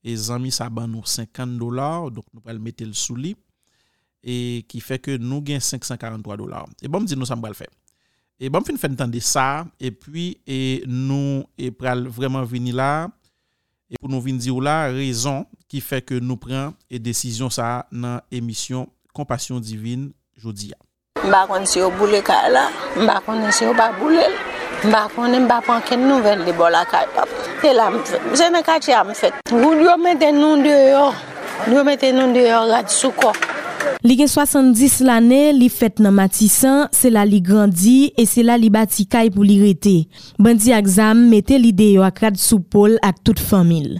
[0.00, 3.34] e zami sa ban nou 50 dolar, donk nou pral mette l sou li,
[4.24, 6.64] e ki fe ke nou genyen 543 dolar.
[6.80, 7.68] E bom di nou sa m fe.
[8.40, 12.72] E bom fin fè ntan de sa, e pi e nou e pral vreman vini
[12.72, 13.10] la,
[13.90, 17.50] E pou nou vin di ou la, rezon ki fe ke nou pren e desisyon
[17.50, 20.78] sa nan emisyon Kompasyon Divine jodi ya.
[21.26, 24.28] Mba konen si yo boule ka la, mba konen si yo ba boule
[24.86, 27.34] mba konen mba pan ken nouvel de bol akay pap.
[27.66, 29.42] E la mfet, mse nan kache ya mfet.
[29.50, 31.08] Goun yo mette nou deyo,
[31.74, 33.34] yo mette nou deyo rad souko.
[34.04, 38.58] Li gen 70 l'anè, li fèt nan matisan, se la li grandi e se la
[38.60, 39.94] li bati kay pou li rete.
[40.40, 43.98] Bandi ak zam mette li deyo ak rad sou pol ak tout famil.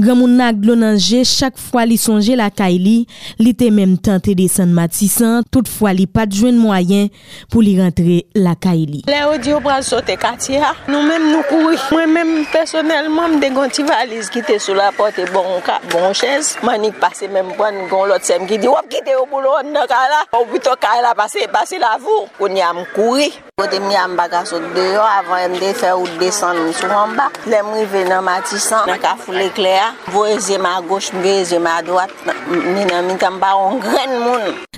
[0.00, 2.96] Gramoun nak glon glonanje, chak fwa li sonje la kay li,
[3.40, 7.08] li te menm tante desen matisan, tout fwa li pat jwen mwayen
[7.50, 9.02] pou li rentre la kay li.
[9.08, 11.78] Le ou di ou pral sote kati ya, nou menm nou koui.
[11.92, 16.54] Mwen menm personelman mde gonti valiz ki te sou la pote bon ka, bon ches,
[16.66, 20.00] manik pase menm pon gon lot sem ki di wap ki te loun de ka
[20.12, 20.20] la.
[20.38, 22.28] Ou bito ka la la vou.
[22.38, 23.32] Koun yam kouri.
[23.58, 27.40] Kote mi yam baga sot deyo avan mde fe ou desan sou an bak.
[27.46, 29.94] Le mri ve nan matisan, nan ka foule klea.
[30.38, 32.10] Zema goch, mve e zema doat.
[32.48, 33.80] Mi nan mi kamba on.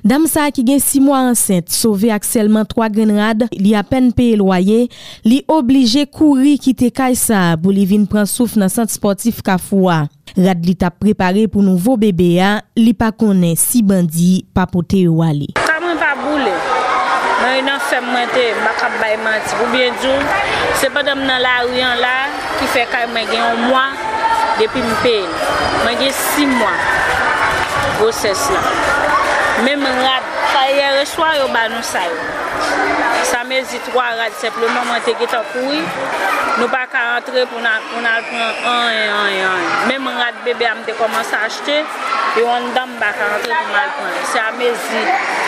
[0.07, 4.39] Dam sa ki gen 6 mwa ansent, sove ak selman 3 grenrad, li apen peye
[4.41, 4.87] loye,
[5.27, 9.59] li oblije kouri kite kay sa pou li vin pran souf nan sant sportif ka
[9.61, 10.07] fwa.
[10.39, 15.03] Rad li tap prepare pou nouvo bebe ya, li pa konen si bandi pa pote
[15.05, 15.51] yo wale.
[15.61, 16.55] Kaman pa boule,
[17.43, 19.53] nan yon an fem mwen te baka bay manti.
[19.61, 20.17] Ou bien djou,
[20.81, 22.17] se padam nan la ou yon la
[22.57, 23.87] ki fe kay mwen gen yon mwa
[24.63, 25.25] depi mwen peye.
[25.85, 26.75] Mwen gen 6 mwa,
[28.01, 29.10] goses la.
[29.65, 30.23] ไม่มึมือน
[30.69, 32.19] ye reswa yo ba nou sa yo.
[33.31, 35.81] Sa me zi 3 rad sepleman mwen te getan koui,
[36.59, 37.79] nou pa ka rentre pou nan
[38.11, 39.67] al pran an e an e an.
[39.89, 41.81] Mem rad bebe am te komanse achete,
[42.41, 44.19] yo an dam ba ka rentre pou nan pran.
[44.33, 45.05] Sa me zi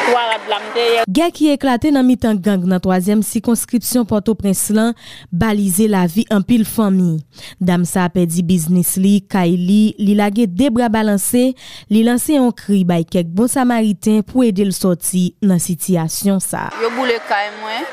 [0.09, 1.05] 3 rad lam te ye.
[1.19, 4.97] Gè ki eklate nan mitan gang nan 3e sikonskripsyon Porto-Prince lan
[5.29, 7.19] balize la vi an pil fami.
[7.61, 11.51] Dam sa apè di biznis li, kay li, li lage debra balanse,
[11.93, 15.02] li lanse yon kri bay kek bon samaritin pou ede l soti.
[15.03, 16.71] soti nan sityasyon sa.
[16.81, 17.85] Yo boule kay mwen,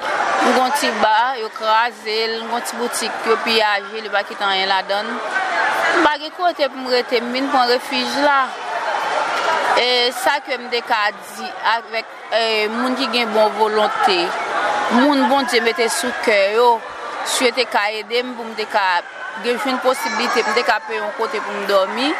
[0.46, 4.82] yo gonti ba, yo krazel, yo gonti boutik, yo piyaje, li baki tan yon la
[4.84, 5.06] don.
[6.06, 8.48] Bagi kote pou mrete min pon refij la.
[9.80, 12.06] E sa ke mde ka di avèk
[12.36, 14.20] e, moun ki gen bon volontè,
[15.00, 16.80] moun bon te mette sou kè yo,
[17.26, 19.02] sou te ka edèm pou mde ka
[19.44, 22.12] gen joun posibilite mde ka pe yon kote pou mdomi,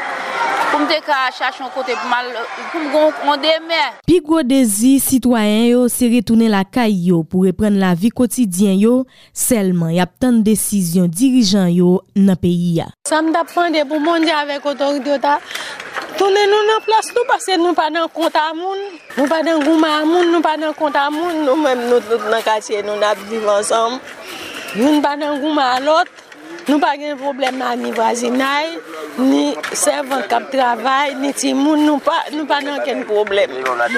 [0.70, 2.28] pou mte ka chache yon kote pou mal,
[2.72, 3.82] pou mgon konde mè.
[4.08, 8.78] Pi gwo dezi, sitwayen yo se retounen la kay yo pou repren la vi kotidyen
[8.80, 8.94] yo,
[9.34, 12.90] selman yap tan desisyon dirijan yo nan peyi ya.
[13.10, 15.38] Sa mda pande pou monde avek otorite yo ta,
[16.20, 18.86] tounen nou nan plas nou pase nou pa nan konta moun,
[19.18, 22.46] nou pa nan gouma moun, nou pa nan konta moun, nou menm nou tout nan
[22.46, 24.00] kache nou nap viv ansam,
[24.78, 26.12] nou pa nan gouma alot,
[26.70, 28.76] Nou pa gen problem nan ni vazinay,
[29.18, 33.56] ni servan kap travay, ni ti moun, nou pa, nou pa nan ken problem.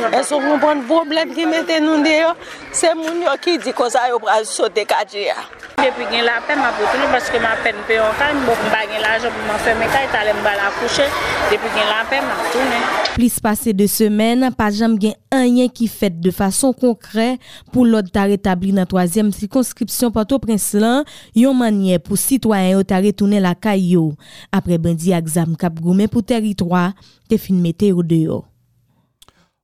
[0.08, 2.32] E sou moun pon problem ki mette nou deyo,
[2.72, 5.36] se moun yo ki di kosa yo pral sote kaje ya.
[5.82, 8.86] Depi gen la pen, ma pote nou, paske ma pen pe yon kan, mbo mba
[8.88, 11.08] gen la job, mman feme ka, talen mba la kouche,
[11.50, 13.00] depi gen la pen, ma pote nou.
[13.18, 17.34] Plis pase de semen, pa jam gen anyen ki fet de fason konkre
[17.74, 21.02] pou lot ta retabli nan toazyem sikonskripsyon pato prins lan,
[21.36, 24.16] yon manye pou sitwa sitwayen yo ta retounen la yo.
[24.52, 26.94] Apre bandi a gzam kap goumen pou teritwa,
[27.28, 28.46] te fin yo de yo.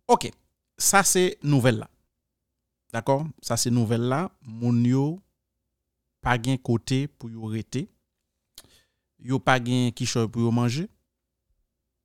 [0.08, 0.32] Ok,
[0.78, 1.90] sa se nouvel la.
[2.94, 5.20] D'akor, sa se nouvel la, moun yo
[6.22, 7.88] pa gen kote pou yo rete,
[9.20, 10.88] yo pa gen kishoy pou yo manje,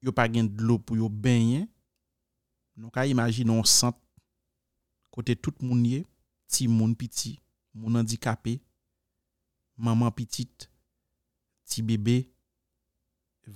[0.03, 1.69] yo pa gen dlo pou yo benyen,
[2.77, 3.97] nou ka imagine on sant
[5.11, 6.05] kote tout moun ye,
[6.49, 7.39] ti moun piti,
[7.75, 8.61] moun handikapé,
[9.77, 10.72] maman pitit,
[11.73, 12.23] ti bebe,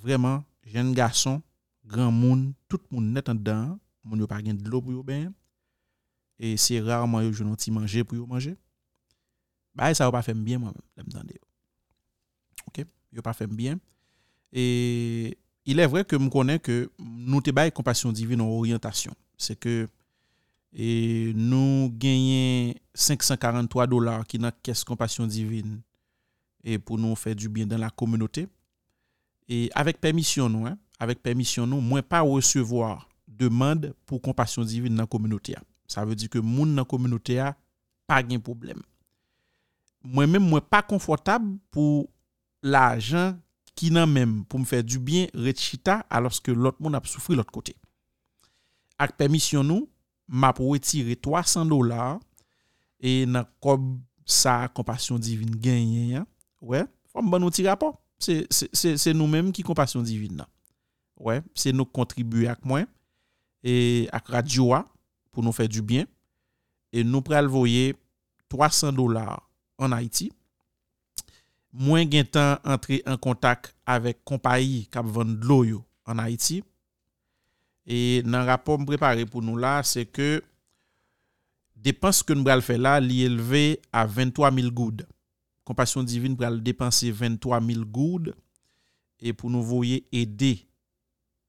[0.03, 1.41] vreman, jen gason,
[1.87, 5.31] gran moun, tout moun net an dan, moun yo pa gen dlo pou yo ben,
[6.39, 8.57] e se rarman yo jounon ti manje pou yo manje,
[9.77, 11.45] ba e sa yo pa fem bien mwen, lem dan de yo.
[12.67, 12.83] Ok,
[13.15, 13.81] yo pa fem bien,
[14.51, 15.37] e
[15.67, 19.57] il e vre ke m konen ke nou te baye kompasyon divin an oryantasyon, se
[19.59, 19.85] ke
[20.77, 25.79] e nou genyen 543 dolar ki nan kes kompasyon divin,
[26.67, 28.49] et pour nous faire du bien dans la communauté.
[29.49, 34.97] Et avec permission, nous, hein, avec permission, nous, moins pas recevoir demande pour compassion divine
[34.97, 35.55] dans la communauté.
[35.87, 37.57] Ça veut dire que monde dans la communauté a
[38.07, 38.83] pas de problème.
[40.03, 42.11] Moi-même, moi pas confortable pour
[42.63, 43.39] l'argent
[43.77, 47.35] qui n'a même pour me faire du bien rechita alors que l'autre monde a souffert
[47.35, 47.77] de l'autre côté.
[48.99, 49.89] Avec permission, nous,
[50.27, 52.19] m'a pour retirer 300 dollars
[52.99, 56.25] et dans comme ça compassion divine gagne
[56.65, 57.93] Ouè, ouais, fòm ban nou ti rapò.
[58.23, 60.49] Se nou menm ki kompasyon divin nan.
[61.19, 62.87] Ouè, ouais, se nou kontribuye ak mwen,
[63.67, 64.85] e ak radyoa
[65.35, 66.09] pou nou fè du byen,
[66.95, 67.93] e nou pral voye
[68.53, 69.35] 300 dolar
[69.83, 70.31] an Haiti,
[71.77, 76.63] mwen gen tan entre en kontak avèk kompayi kap vande lo yo an Haiti,
[77.87, 80.41] e nan rapò m prepare pou nou la, se ke
[81.77, 85.05] depans ke nou pral fè la li eleve a 23.000 goud.
[85.67, 88.37] Compassion divine pour dépenser 23 000 goudes
[89.19, 90.65] et pour nous voyer aider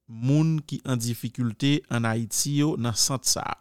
[0.07, 3.59] moun qui en difficulté en Haïti dans centre ça.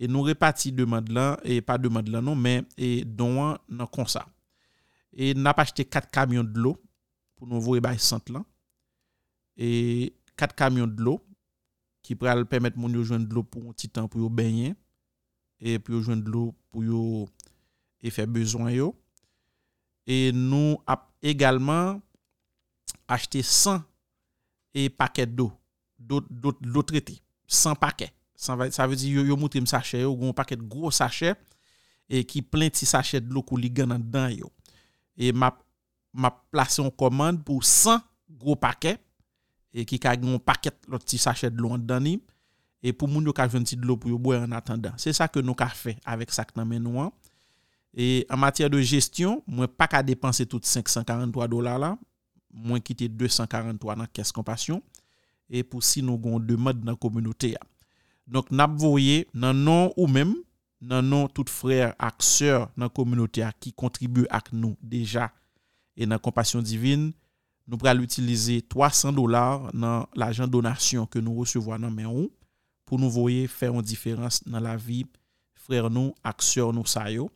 [0.00, 4.08] Et nous répartis demande là et pas demande là non mais et don dans comme
[4.08, 4.26] ça.
[5.12, 6.76] Et n'a pas acheté 4 camions de l'eau
[7.36, 8.44] pour nous voyer bay centre là.
[9.56, 11.24] Et 4 camions de l'eau
[12.02, 14.74] qui pral permettre moun yo joindre de l'eau pour un petit temps pour yo baigner
[15.60, 17.28] et pour yo joindre de l'eau pour yo
[18.00, 18.99] et faire besoin yo
[20.10, 22.00] E nou ap egalman
[23.06, 23.84] achete 100
[24.74, 25.50] e paket do.
[25.94, 27.20] Do, do, do trete.
[27.46, 28.14] 100 paket.
[28.40, 31.36] Sa ve di yo, yo mouti m sachet yo, goun paket gro sachet
[32.08, 34.48] e ki plen ti sachet lo kou li gen nan dan yo.
[35.12, 35.60] E map,
[36.16, 38.00] map plase yon komand pou 100
[38.40, 39.02] gro paket
[39.76, 42.16] e ki ka goun paket lot ti sachet lo an dan ni
[42.80, 44.96] e pou moun yo ka jwen ti dlo pou yo boye an atandan.
[44.96, 47.12] Se sa ke nou ka fe avèk sak nan men nou an.
[47.90, 51.90] E an matyè de gestyon, mwen pa ka depanse tout 543 dola la,
[52.50, 54.78] mwen kite 243 nan kes kompasyon,
[55.50, 57.62] e pou si nou gon demad nan kominote ya.
[58.30, 60.36] Donk nap voye nan non ou mem,
[60.80, 65.28] nan non tout frèr ak sèr nan kominote ya ki kontribu ak nou deja
[65.98, 67.10] e nan kompasyon divin,
[67.66, 72.30] nou pral utilize 300 dolar nan l'ajan donasyon ke nou resevo nan men ou,
[72.86, 75.02] pou nou voye fè an diferans nan la vi
[75.66, 77.28] frèr nou ak sèr nou sayo,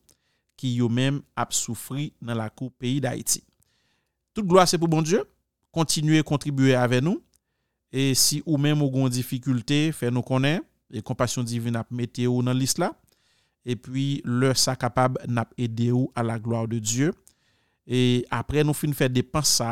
[0.60, 3.42] ki yo men ap soufri nan la kou peyi da Haiti.
[4.34, 5.22] Tout gloa se pou bon Diyo,
[5.74, 7.20] kontinuye kontribuye ave nou,
[7.94, 12.26] e si ou men mou goun difikulte, fe nou konen, e kompasyon divin ap mete
[12.30, 12.92] ou nan lis la,
[13.64, 17.12] e pi lè sa kapab nap ede ou a la gloa de Diyo,
[17.86, 19.70] e apre nou fin fè depan sa,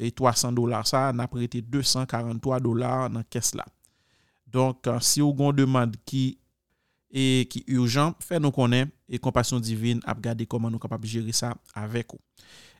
[0.00, 3.66] e 300 dolar sa, nap rete 243 dolar nan kes la.
[4.50, 6.24] Donk, si ou goun demande ki,
[7.12, 11.32] e ki urjan, fe nou konen, et compassion divine a regarder comment nous capable gérer
[11.32, 12.20] ça avec vous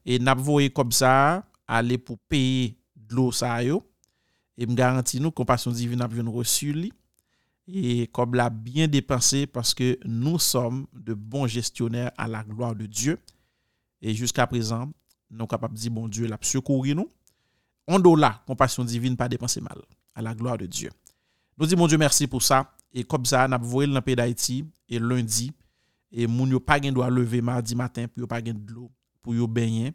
[0.07, 3.87] et n'a voyé comme ça aller pour payer de l'eau ça yo
[4.57, 6.93] et me garantit nous compassion divine a reçu lui
[7.73, 12.75] et comme l'a bien dépensé parce que nous sommes de bons gestionnaires à la gloire
[12.75, 13.19] de Dieu.
[14.03, 14.91] Et jusqu'à présent,
[15.31, 17.11] nous capables de dire, bon Dieu, l'a secourir nous.
[17.87, 19.81] On doit compassion divine, pas dépenser mal,
[20.15, 20.91] à la gloire de Dieu.
[21.59, 22.73] Nous disons, mon Dieu, merci pour ça.
[22.93, 25.53] Et comme ça, nous avons dans pays d'Haïti, et lundi,
[26.13, 28.91] et nous n'avons pas doit lever mardi matin, pour pas de l'eau,
[29.23, 29.93] pour y baigner,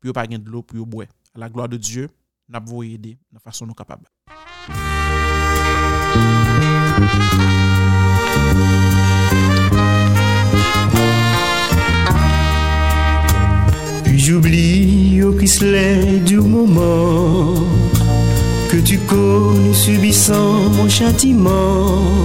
[0.00, 1.08] pour pas de l'eau, pour boire.
[1.34, 2.08] À la gloire de Dieu,
[2.48, 4.06] nous avons aider de façon nous capable.
[14.26, 17.54] j'oublie au Chrysler du moment
[18.68, 22.24] que tu connais subissant mon châtiment.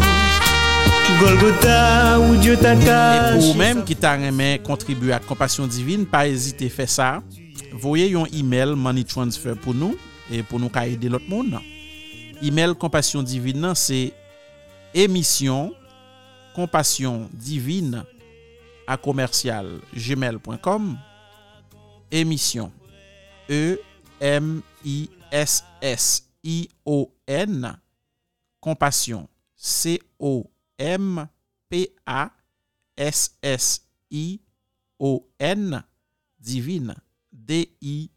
[2.42, 6.90] Dieu Et pour même qui t'a aimé contribuer à Compassion Divine, pas hésiter à faire
[6.90, 7.24] ça.
[7.74, 9.96] Voyez un email money transfer pour nous
[10.32, 11.60] et pour nous aider l'autre monde.
[12.42, 14.14] Email Compassion Divine, c'est
[14.94, 15.74] émission
[16.54, 18.04] compassion divine
[18.86, 20.98] à commercial gmail.com
[22.12, 22.72] émission.
[23.50, 23.80] E
[24.20, 27.78] M I S S I O N.
[28.60, 29.28] Compassion.
[29.56, 30.46] C O
[30.82, 32.02] M-P-A-S-S-I-O-N
[36.42, 36.96] divine
[37.32, 38.12] D-I-V-I-N-E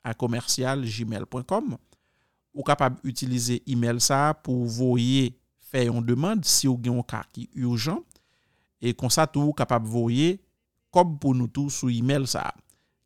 [0.00, 1.74] a komersyal gmail.com
[2.54, 5.34] ou kapab utilize email sa pou voye
[5.70, 8.00] fè yon demande si ou gen yon ka ki urjan
[8.82, 10.38] e konsa tou kapab voye
[10.90, 12.48] kob pou nou tou sou email sa.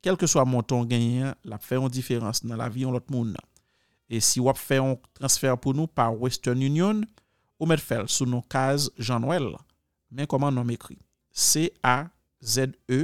[0.04, 3.34] Kelke swa monton genyen, la fè yon diferans nan la vi yon lot moun.
[4.08, 7.02] E si wap fè yon transfer pou nou par Western Union,
[7.60, 9.52] ou met fel sou nou kaz Jean-Noël.
[10.10, 10.98] Men koman nou m'ekri?
[11.34, 13.00] C-A-Z-E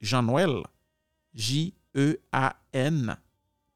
[0.00, 0.60] Jean-Noël
[1.32, 3.16] J-E-A-N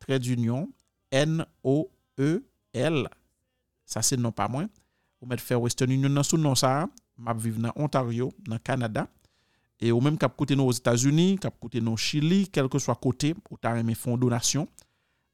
[0.03, 0.69] Trait d'union
[1.13, 3.05] N-O-E-L
[3.85, 4.69] Sa se nou pa mwen.
[5.21, 6.87] Ou met fel Western Union nan sou nou sa.
[7.17, 9.07] Map vive nan Ontario, nan Kanada.
[9.79, 13.35] E ou menm kap kote nou os Etats-Unis, kap kote nou Chili, kelke swa kote,
[13.51, 14.67] ou ta reme fon donasyon,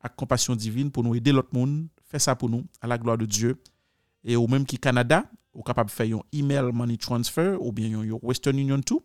[0.02, 3.18] ak kompasyon divin pou nou ede lot moun, fè sa pou nou, a la gloa
[3.20, 3.54] de Diyo,
[4.24, 8.06] E ou menm ki Kanada, ou kapab fè yon email money transfer ou bien yon,
[8.14, 9.02] yon Western Union tou,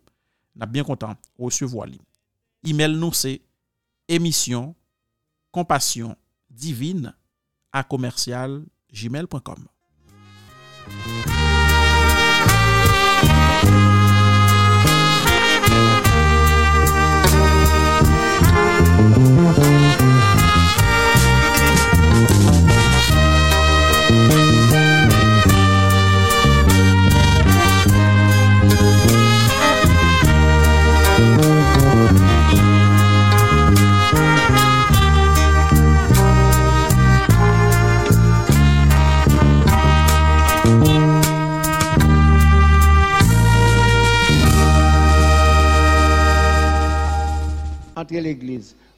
[0.55, 1.99] na bien kontan, ou se vo ali.
[2.65, 3.37] Email nou se
[4.11, 4.73] emisyon
[5.55, 6.15] kompasyon
[6.49, 7.13] divine
[7.75, 8.61] a komersyal
[8.91, 9.65] gmail.com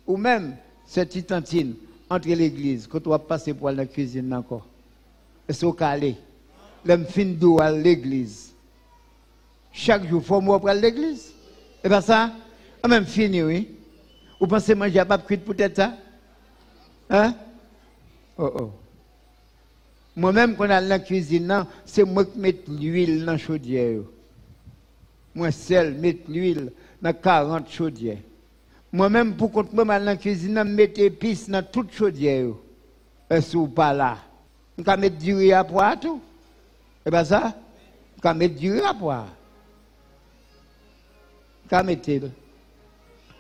[0.08, 0.56] Ou même,
[0.86, 1.76] cette petite tantine
[2.10, 4.66] entre l'église, quand tu vas passer pour aller dans la cuisine encore.
[5.48, 6.16] Est-ce que calé?
[6.86, 8.54] L'homme fin à l'église.
[9.72, 11.34] Chaque jour, il faut moi pour l'église.
[11.84, 12.32] Et bien ça,
[12.84, 13.68] on même fini, oui.
[14.40, 15.98] Vous pensez manger à pas cuite peut-être ça?
[17.10, 17.36] Hein?
[18.38, 18.72] Oh oh.
[20.16, 24.02] Moi-même, quand on a la cuisine, c'est moi qui mets l'huile dans la chaudière.
[25.36, 28.18] Moi seul, mets l'huile dans 40 chaudières.
[28.98, 32.48] Moi-même, pour contre moi, dans la cuisine, je mets épices dans toute chaudière.
[33.30, 34.18] Est-ce ou pas là?
[34.76, 36.20] Je vais mettre du riz à poire tout.
[37.06, 37.54] Et bien ça?
[38.18, 39.28] Je vais mettre du riz à poire.
[41.70, 42.10] Je vais mettre.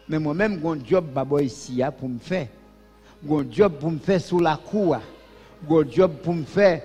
[0.07, 1.05] Mais moi-même, j'ai un job
[1.41, 2.49] ici hein, pour me faire.
[3.27, 4.97] J'ai un job pour me faire sous la cour.
[5.67, 6.83] J'ai un job pour me faire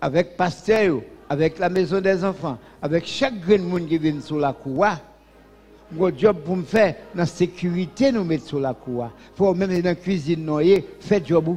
[0.00, 4.52] avec pasteur, avec la maison des enfants, avec chaque grand monde qui vient sous la
[4.52, 4.84] cour.
[5.94, 9.10] Gros job pour me faire dans la sécurité nous mettre sur la cour.
[9.36, 11.56] Faut même dans la cuisine noyer, fait job.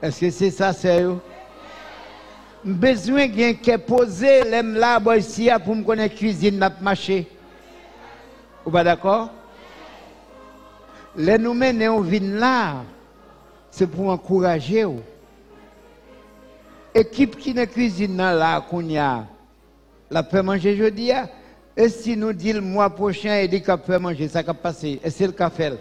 [0.00, 1.18] Est-ce que c'est ça sérieux?
[2.64, 7.28] Besoin de qui poser l'aime là ici pour me connaître cuisine n'a marché.
[8.64, 9.30] Ou pas d'accord?
[11.16, 12.76] Les nous mener on vient là,
[13.70, 14.84] c'est pour encourager.
[14.84, 15.00] ou?
[16.94, 19.26] Équipe qui dans cuisine là qu'on y a,
[20.10, 21.12] la fait manger jeudi.
[21.76, 24.98] Et si nous dit le mois prochain, il dit qu'on peut manger, ça va passer.
[25.04, 25.72] Et c'est le café.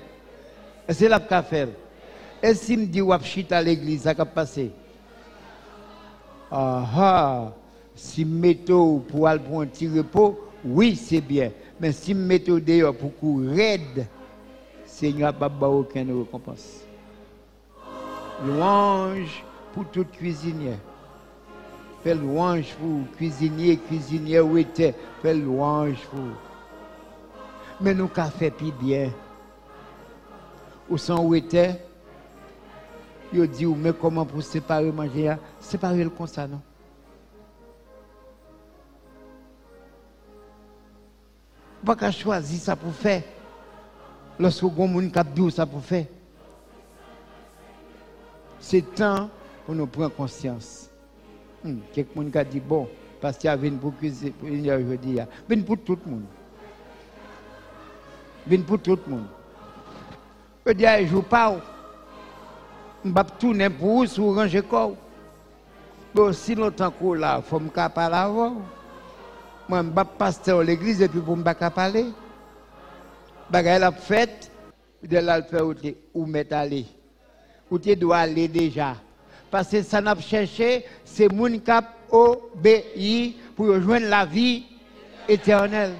[0.87, 1.67] Et c'est le café.
[2.43, 4.71] Et si me dit chita à l'église, ça va passer.
[6.51, 7.53] Ah ah,
[7.95, 11.51] si mettons pour aller pour un petit repos, oui, c'est bien.
[11.79, 14.07] Mais si mettons dehors pour courir raide,
[14.85, 16.81] Seigneur n'a pas aucune récompense.
[18.45, 19.43] Louange
[19.73, 20.77] pour toute cuisinière.
[22.05, 24.93] Fais louange pour cuisinier, cuisinière où était.
[25.23, 26.19] Fais louange pour.
[27.81, 29.11] Mais nous qu'a fait plus bien.
[30.87, 31.83] Où sont où était?
[33.33, 35.35] Yo dit ou mais comment pour séparer manger?
[35.59, 36.61] Séparer le comme ça non?
[41.83, 43.23] Pas qu'à choisir ça pour faire.
[44.37, 46.05] Lorsque vous avez dit ça pour faire.
[48.59, 49.27] C'est temps
[49.65, 50.91] pour nous prendre conscience.
[51.65, 52.87] Hmm, Quelqu'un qui dit, bon,
[53.19, 55.17] parce qu'il y a une pour une aujourd'hui,
[55.49, 56.25] vient pour tout le monde.
[58.45, 59.25] vient pour tout le monde.
[60.63, 61.55] Je dis, je joue pas.
[63.03, 64.93] Je vais tourner pour vous, sur ranger corps.
[66.13, 68.57] Mais aussi longtemps que là, il faut me parler avant.
[69.67, 72.05] Moi, je suis pasteur de l'église et puis pour me parler.
[73.49, 74.51] Bagay la fête,
[75.01, 76.85] de le fait où aller.
[77.71, 78.95] Où tu dois aller déjà?
[79.55, 84.65] Parce que ça n'a pas cherché, c'est mon cap obéi pour rejoindre la vie
[85.29, 85.93] éternelle.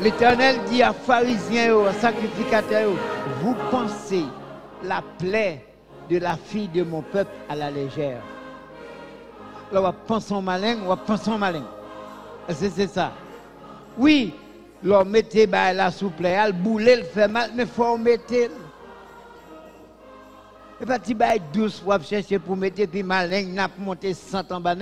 [0.00, 2.92] L'Éternel dit à pharisiens, aux sacrificateurs,
[3.42, 4.22] vous pensez
[4.84, 5.64] la plaie
[6.08, 8.22] de la fille de mon peuple à la légère.
[9.72, 11.64] Là, on pense en malin, on pense en malin.
[12.48, 13.10] C'est ça?
[13.98, 14.32] Oui,
[14.82, 18.34] l'on mettez la souple, elle boule, elle fait mal, mais il faut mettre.
[20.78, 24.52] Et pas tu vas douce pour chercher pour mettre puis malin, n'a pas monté 100
[24.52, 24.74] en bas.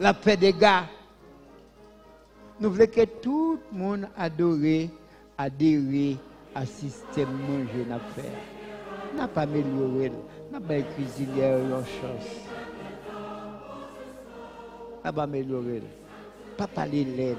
[0.00, 0.84] La paix des gars.
[2.58, 4.88] Nous voulons que tout le monde adore,
[5.36, 6.16] adhère
[6.54, 8.24] à système manger n'a faire.
[9.16, 10.12] N'a pas amélioré,
[10.52, 12.30] n'a pas cuisinière en chance.
[15.04, 15.82] N'a pas amélioré.
[16.56, 17.36] Pas parler l'aide.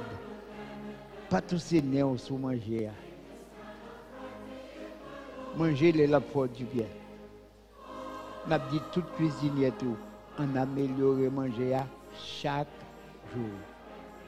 [1.30, 2.89] Pas tous ces néons sous manger.
[5.57, 6.86] Manger les la pour du bien.
[8.47, 9.97] N'a dit toute cuisinière tout
[10.38, 11.78] en améliorer manger
[12.13, 12.68] chaque
[13.34, 13.49] jour.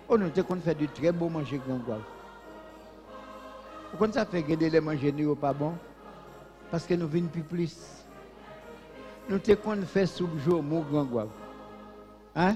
[0.10, 2.02] On nous qu'on fait du très beau manger grand guave.
[3.90, 5.74] Pourquoi ça fait que les manger nous pas bon?
[6.72, 7.78] Parce que nous venons plus plus.
[9.30, 11.28] Nous qu'on fait soupe jour mon grand.
[12.36, 12.56] Hein?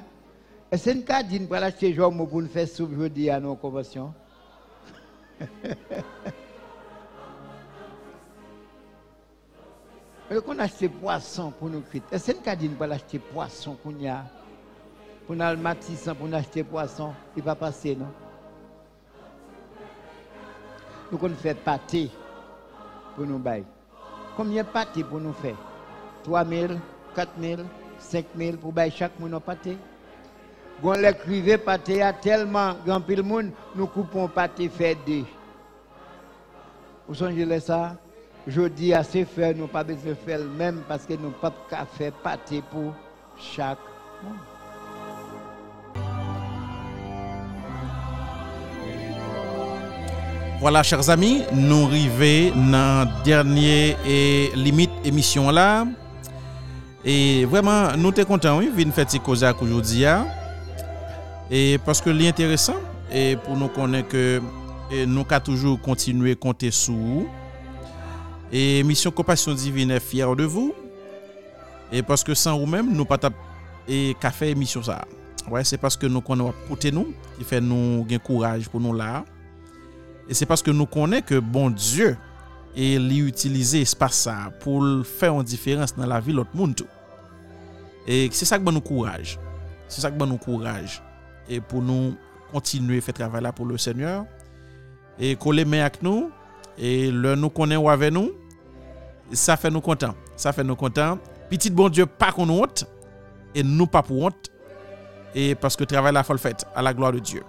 [0.72, 4.13] Est-ce une cadine pour acheter jour pour nous faire soupe jeudi à nos conventions.
[10.45, 12.03] Qu'on achète poisson pour nous cuire.
[12.09, 14.07] Est-ce une cadine pour acheter poisson pour nous
[15.28, 18.07] pour nous matisser, pour nous acheter poisson, il va passer, non?
[21.11, 22.09] Nous qu'on fait pâté
[23.17, 23.65] pour nous bailler.
[24.38, 25.57] Combien de pâté pour nous faire?
[26.24, 26.76] 3 000,
[27.13, 27.61] 4 000,
[27.99, 29.78] 5 000 pour bailler chaque monde pâté
[30.82, 35.23] Quand les crivé pâté a tellement grand pile monde, nous coupons pâté fait deux.
[37.07, 37.95] Vous songez ça
[38.47, 41.29] Je dis à ces faire, nous pas besoin de faire le même parce que nous
[41.29, 41.53] pas
[41.97, 42.93] faire pâté pour
[43.38, 43.77] chaque
[44.23, 44.38] monde.
[50.59, 55.86] Voilà, chers amis, nous arrivons dans la dernière et limite émission là.
[57.03, 60.05] Et vraiment, nous sommes contents, oui, de faire cette cause aujourd'hui.
[61.52, 62.78] E paske li enteresan,
[63.12, 64.39] e pou nou konen ke
[64.88, 67.26] e nou ka toujou kontinue konte sou.
[68.47, 70.72] E misyon Kompasyon Divine fyer de vou.
[71.91, 73.36] E paske san ou men nou patap
[73.84, 75.02] e kafe misyon sa.
[75.49, 78.95] Ouè, se paske nou konen wap kote nou, ki fe nou gen kouraj pou nou
[78.95, 79.26] la.
[80.32, 82.14] E se paske nou konen ke bon Diyo
[82.72, 86.88] e li utilize espasa pou l fè an diferans nan la vi lot moun tou.
[88.08, 89.36] E se sak ban nou kouraj.
[89.91, 91.02] Se sak ban nou kouraj.
[91.52, 92.16] Et pour nous
[92.49, 94.26] continuer à faire travail là pour le Seigneur.
[95.20, 96.32] Et coller main avec nous.
[96.78, 98.32] Et le nous connaissons avec nous.
[99.34, 100.16] Ça fait nous contents.
[100.38, 101.20] Ça fait nous contents.
[101.49, 102.86] Petit bon Dieu, pas qu'on honte.
[103.54, 104.49] Et nous pas pour honte.
[105.36, 107.43] Et parce que le travail là, faut le faire à la gloire de Dieu.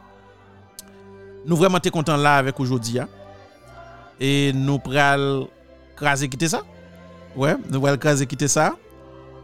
[1.46, 2.98] Nous vraiment t'es content là avec aujourd'hui.
[2.98, 3.08] Hein?
[4.18, 5.44] Et nous pral
[5.94, 6.62] craser quitter ça.
[7.36, 8.74] Ouais, nous pral craser quitter ça.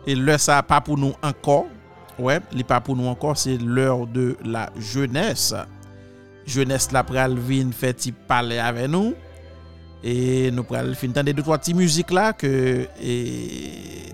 [0.04, 1.66] Et l'heure ça pas pour nous encore.
[2.22, 5.54] ouais, li pa pou nou ankor, se lèr de la jènes.
[6.48, 9.14] Jènes la pral vin fè ti pale avè nou.
[9.98, 12.50] E nou pral fin tan de 2-3 ti müzik la ke
[13.02, 13.14] e,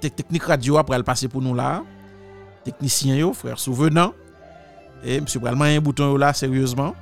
[0.00, 1.82] tek teknik radio a pral pase pou nou la.
[2.64, 4.14] Teknisyen yo, frèr souvenan.
[5.04, 6.94] E msè pral man yon bouton yo la, seryèzman.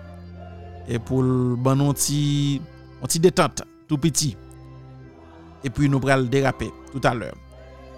[0.90, 2.58] E pou ban nou ti,
[3.08, 4.32] ti detante, tout piti.
[5.62, 7.34] E pi nou pral derape tout alèr.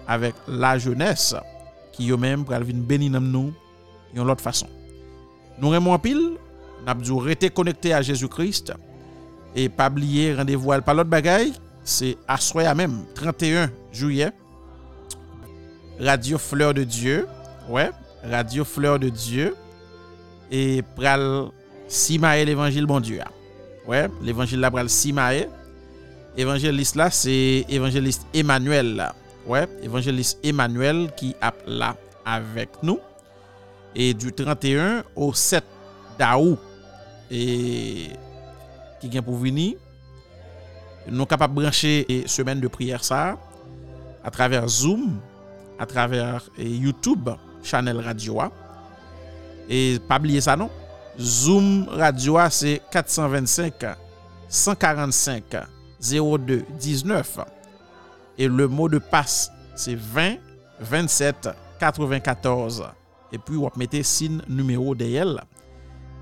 [0.05, 1.33] Avèk la jènes.
[1.95, 3.53] Qui eux-mêmes pour bénir nous
[4.13, 4.67] de l'autre façon.
[5.59, 6.31] Nous en pile,
[6.85, 8.73] nous avons rester connecté à Jésus-Christ
[9.55, 14.31] et pas oublier rendez-vous à l'autre bagaille, c'est à soir même 31 juillet
[15.99, 17.27] Radio Fleur de Dieu.
[17.69, 17.89] Ouais,
[18.29, 19.55] Radio Fleur de Dieu
[20.51, 21.45] et pral
[21.87, 23.21] Simae l'évangile bon Dieu.
[23.87, 25.47] Ouais, l'évangile là pral Simae.
[26.37, 29.09] Évangéliste là, c'est évangéliste Emmanuel.
[29.45, 32.99] Ouais, évangéliste Emmanuel qui est là avec nous.
[33.95, 35.63] Et du 31 au 7
[36.19, 36.59] d'août,
[37.31, 38.09] et
[38.99, 39.77] qui vient pour venir,
[41.07, 45.19] nous sommes capables de brancher semaine de prière à travers Zoom
[45.77, 47.29] à travers et YouTube,
[47.63, 48.39] Channel Radio.
[49.69, 50.69] Et pas oublier ça non?
[51.19, 53.73] Zoom Radio c'est 425
[54.47, 55.43] 145
[56.01, 57.39] 02 19.
[58.37, 60.35] Et le mot de passe, c'est 20
[60.79, 62.85] 27 94.
[63.31, 65.41] Et puis, vous mettez signe numéro d'elle.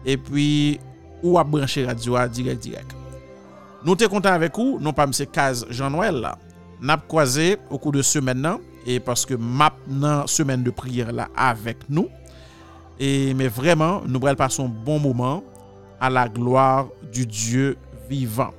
[0.05, 0.80] Et puis,
[1.22, 2.95] ou à brancher radio direct direct.
[3.86, 5.11] Nous sommes contents avec vous, non pas M.
[5.32, 6.32] Kaz Jean-Noël.
[6.82, 11.11] N'a pas croisé au cours de semaine nan, et parce que maintenant semaine de prière
[11.14, 12.09] là avec nous.
[12.99, 15.43] Et mais vraiment, nous allons passer un bon moment
[15.99, 17.78] à la gloire du Dieu
[18.09, 18.51] vivant.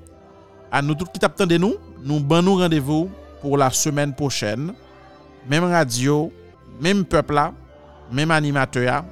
[0.72, 3.10] À nous tous qui t'attendez nous, nous bon nous rendez-vous
[3.44, 4.72] pour la semaine prochaine.
[5.50, 6.32] Même radio,
[6.80, 7.38] même peuple
[8.10, 9.04] même animateur,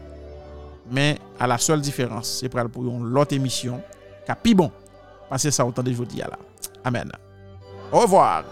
[0.91, 3.83] mais à la seule différence, c'est pour l'autre émission.
[4.27, 4.73] Capi bon.
[5.29, 6.39] Passez ça autant de jeudi là.
[6.83, 7.13] Amen.
[7.93, 8.45] Au revoir.